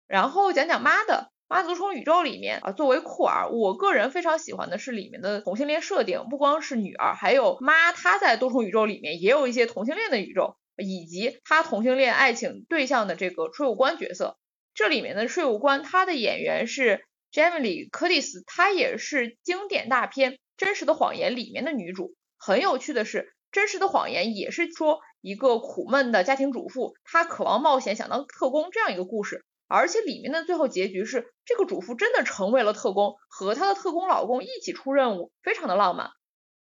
[0.07, 14.37] 然后讲讲妈的妈祖冲宇宙里面啊，作为酷儿，我个人非常喜欢的是里面的同性恋设定，不光是女儿，还有妈，她在多重宇宙里面也有一些同性恋的宇宙，以及她同性恋爱情对象的这个税务官角色。
[14.73, 17.03] 这里面的税务官，他的演员是。
[17.33, 22.13] Jamie 柯蒂斯，她也是经典大片《真实的谎言》里面的女主。
[22.37, 23.17] 很有趣的是，
[23.51, 29.43] 《真实的谎言》也是说一个苦闷的家庭主妇，她渴望冒险，想当特工这样一个故事。
[29.67, 36.11] 而且里面的最后结局是，这个主妇真的成为了特工，和她的特工老公一起出任务，非常的浪漫。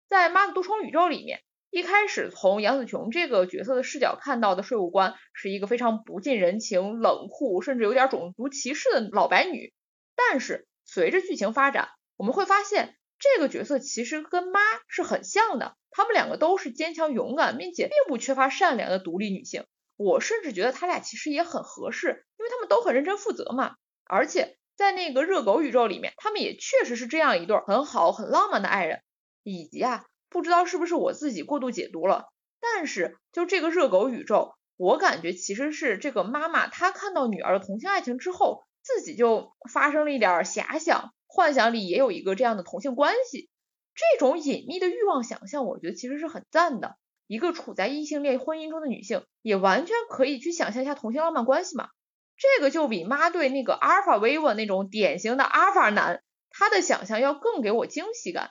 [0.07, 9.73] 在《妈的多重宇宙》里面，一开始从杨紫琼这个角色的视角看到的税务官是一个非常不近人情、冷酷，甚至有点种族歧视的老白女。
[10.15, 19.65] 但是随着剧情发展，我们会发现这个角色其实跟妈是很像的，他们两个都是坚强勇敢，并且并不缺乏善良的独立女性。
[19.97, 23.75] 我甚至觉得他俩其实也很合适，因为他们都很认真负责嘛。
[24.05, 29.01] 而且在那个热狗宇宙里面，他们也确实是这样一对很好、很浪漫的爱人。
[29.43, 32.27] 以及啊，不知道是不是我自己过度解读了，
[32.61, 38.63] 但是就这个热狗宇宙，我感觉其实是这个妈妈她看到女儿的同性爱情之后。
[38.81, 43.49] 自己就发生了一点遐想，幻想里也有一个这样的同性关系，
[43.93, 46.97] 这种隐秘的欲望想象，我觉得其实是很赞的。
[47.27, 51.89] 一个处在异性恋婚姻中的女性，也完全可以去想象一下同性浪漫关系嘛。
[52.35, 58.49] 这个就比妈对那个阿尔法维文那种典型的阿尔法男，他的想象要更给我惊喜感。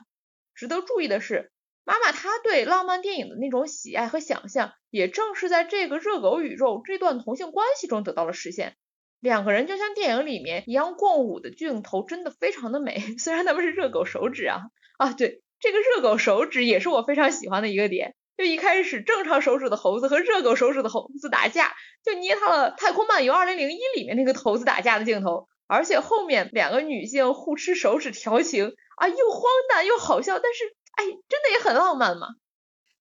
[0.54, 1.50] 值得注意的是，
[1.84, 8.76] 妈妈她对浪漫电影的那种喜爱和想象，也正是在这个热狗宇宙这段同性关系中得到了实现。
[9.20, 13.00] 两个人就像电影里面一样共舞的镜头，真的非常的美。
[13.18, 14.60] 虽然他们是热狗手指啊
[14.98, 18.14] 啊，对，这个热狗手指也是我非常喜欢的一个点。
[18.36, 23.56] 就一开始正常手指的猴子和热狗手指的猴子打架，就捏他了《太空漫游2001》
[23.96, 25.48] 里面那个猴子打架的镜头。
[25.66, 30.64] 而且后面两个女性互吃手指调情啊，又荒诞又好笑，但是
[30.96, 32.28] 哎，真的也很浪漫嘛。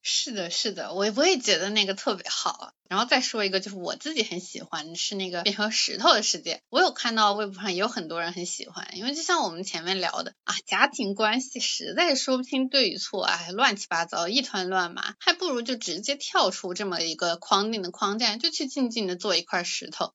[0.09, 2.71] 是的，是的，我也我也觉得那个特别好。
[2.87, 6.61] 然后再说一个，就是我自己很喜欢，是那个变成石头的世界。
[6.69, 20.13] 我有看到微博上也有很多人很喜欢，因为就像我们前面聊的啊，家庭关系实在说不清对与错哎，乱七八糟，一团乱麻，还不如就直接跳出这么一个框定的框架，就去静静的做一块石头。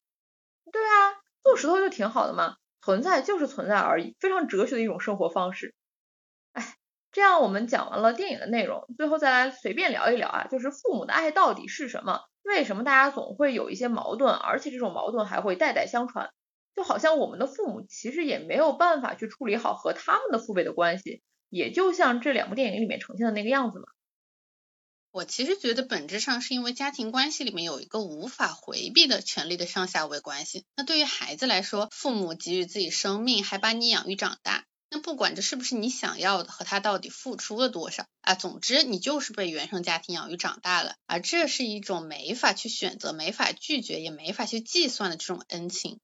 [0.72, 5.74] 对啊，做石头就挺好的嘛，存在就是存在而已，非常哲学的一种生活方式。
[7.12, 12.22] 这样我们讲完了电影的内容，最后再来随便聊一聊啊，就是父母的爱到底是什么？
[12.42, 16.30] 为什么大家总会有一些矛盾，而且这种矛盾还会代代相传？
[16.74, 23.84] 就好像我们的父母其实也没有办法去处理好和他们的父辈的关系，也就像这两部电影里面呈现的那个样子嘛。
[25.10, 30.64] 我其实觉得本质上是因为家庭关系里面有一个无法回避的权利的上下位关系。
[30.74, 34.64] 那对于孩子来说，父母给予自己生命，还把你养育长大，
[34.94, 45.98] 那不管这是不是你想要的，和他到底付出了多少啊，总之你就是被原生家庭养育长大了，而这是一种没法去选择、没法拒绝、也没法去计算的这种恩情。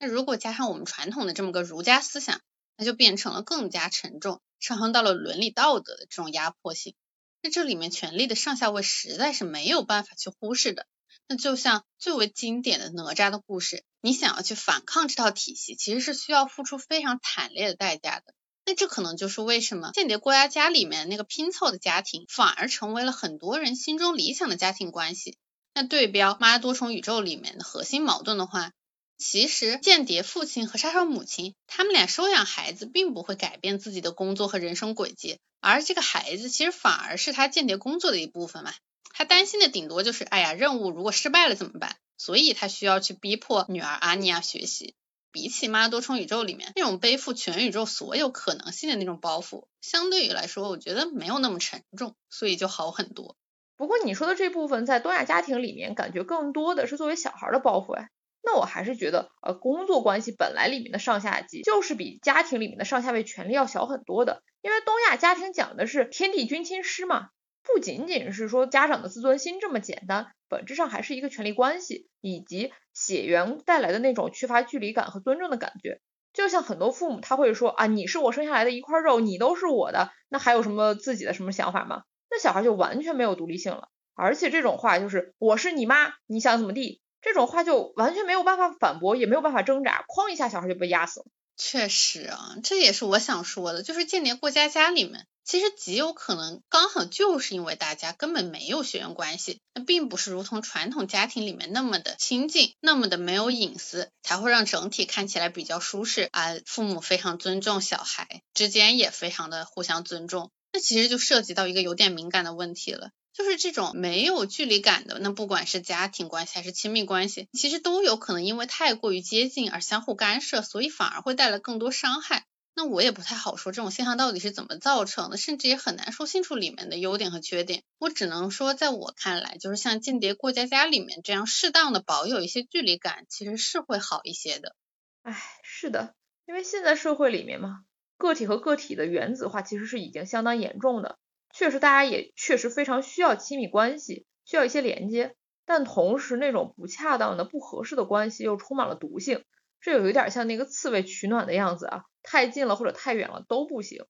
[0.00, 2.40] 那如果加上我们传统的这么个儒家思想，
[2.76, 6.96] 那就变成了更加沉重，上升到了伦理道德的这种压迫性。
[7.42, 10.88] 那这里面权力的上下位实在是没有办法去忽视的。
[11.28, 18.34] 那就像最为经典的哪吒的故事，你想要去反抗这套体系，其实是需要付出非常惨烈的代价的。
[18.66, 25.36] 那这可能就是为什么《间谍过家家》里面那个拼凑的家庭，反而成为了很多人心中理想的家庭关系。
[25.74, 28.72] 那对标《妈多重宇宙》里面的核心矛盾的话，
[29.18, 35.38] 其实间谍父亲和杀手母亲，他们俩收养孩子，并不会改变自己的工作和人生轨迹。
[35.60, 38.74] 而这个孩子其实反而是他间谍工作的一部分嘛，
[39.14, 41.96] 他担心的顶多就是，哎呀，任务如果失败了怎么办？
[42.24, 44.94] 所以他需要去逼迫女儿阿尼亚学习。
[45.32, 53.34] 比起《妈多重宇宙》里面那种背负全宇宙所有可能性的那种包袱，相对于来说，我觉得没有那么沉重，所以就好很多。
[53.76, 58.08] 不过你说的这部分在东亚家庭里面，感觉更多的是作为小孩的包袱哎。
[58.40, 64.44] 那我还是觉得，呃，工作关系本来里面的上下级就是比家庭里面的上下位权力要小很多的。
[64.60, 67.30] 因为东亚家庭讲的是天地君亲师嘛，
[67.64, 76.02] 不仅仅是说家长的自尊心这么简单，本质上还是一个权力关系，以及血缘带来的那种缺乏距离感和尊重的感觉。
[76.34, 82.02] 就像很多父母他会说啊，你是我生下来的一块肉，你都是我的，那还有什么自己的什么想法吗？
[82.30, 83.88] 那小孩就完全没有独立性了。
[84.14, 87.00] 而且这种话就是我是你妈，你想怎么地？
[87.22, 91.26] 这种话就完全没有办法反驳，也没有办法挣扎，哐一下小孩就被压死了。
[91.56, 106.54] 确实啊，这也是我想说的，就是《近年过家家》里面，其实极有可能刚好就是因为大家根本没有血缘关系，那并不是如同传统家庭里面那么的亲近，那么的没有隐私，才会让整体看起来比较舒适啊。
[106.64, 113.10] 父母非常尊重小孩，之间也非常的互相尊重，那其实就涉及到一个有点敏感的问题了。
[113.34, 122.44] 就是这种没有距离感的，那不管是家庭关系还是亲密关系，其实都有可能因为太过于接近而相互干涉，所以反而会带来更多伤害。
[122.74, 127.82] 那我也不太好说这种现象到底是怎么造成的，甚至也很难说清楚里面的优点和缺点。
[127.98, 134.74] 我只能说，在我看来，就是像《间谍过家家》里面这样适当的保有一些距离感，其实是会好一些的。
[135.22, 136.14] 唉，是的，
[136.46, 137.84] 因为现在社会里面嘛，
[138.16, 141.18] 个体和个体的原子化其实是已经相当严重的。
[141.54, 149.44] 确实，大家也确实非常需要亲密关系，需要一些连接，但同时那种不恰当的、不合适的关系又充满了毒性，
[149.82, 154.06] 这有一点像那个刺猬取暖的样子啊，太近了或者太远了都不行。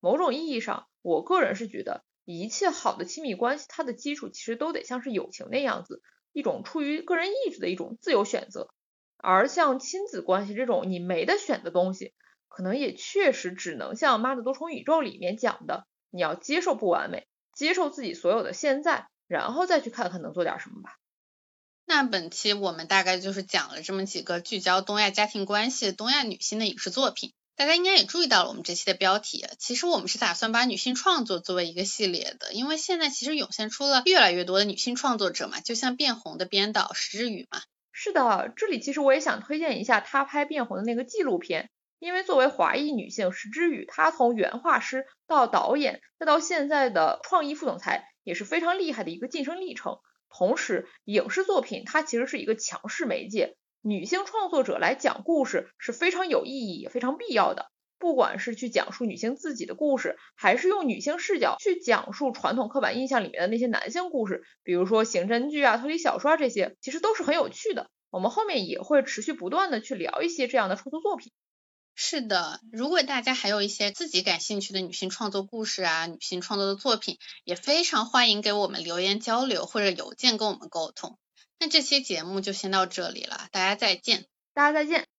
[0.00, 6.00] 某种意义上，我个人是觉得，一切好的亲密关系，它的基础其实都得像是友情那样子，
[6.32, 8.70] 一种出于个人意志的一种自由选择。
[9.18, 12.14] 而像亲子关系这种你没得选的东西，
[12.48, 15.86] 可能也确实只能像《妈的多重宇宙》里面讲的。
[16.10, 20.96] 你要接受不完美，接受自己所有的现在，然后再去看看能做点什么吧。
[21.88, 27.32] 那本期我们大概就是讲了这么几个聚焦东亚家庭关系、东亚女性的影视作品。
[27.54, 37.62] 大家应该也注意到了我们这期的标题，其实我们是打算把女性创作作为一个系列的，因为现在其实涌现出了越来越多的女性创作者嘛，就像变红的编导石之宇嘛。
[37.92, 41.70] 是的，这里其实我也想推荐一下他拍变红的那个纪录片。
[41.98, 49.98] 因为作为华裔女性，石之宇她从原画师到导演，再到现在的创意副总裁，也是非常厉害的一个晋升历程。
[50.30, 57.66] 同时，影视作品它其实是一个强势媒介，女性创作者来讲故事是非常有意义也非常必要的。
[57.98, 67.88] 不管是去讲述女性自己的故事，还是用女性视角去讲述传统刻板印象里面的那些男性故事，比如说刑侦剧啊、推理小说啊这些，其实都是很有趣的。
[68.10, 71.32] 我们后面也会持续不断的去聊一些这样的创作作品。
[71.98, 81.18] 是的，如果大家还有一些自己感兴趣的女性创作故事啊，女性创作的作品，也非常欢迎给我们留言交流或者邮件跟我们沟通。
[81.58, 85.15] 那这期节目就先到这里了，大家再见，大家再见。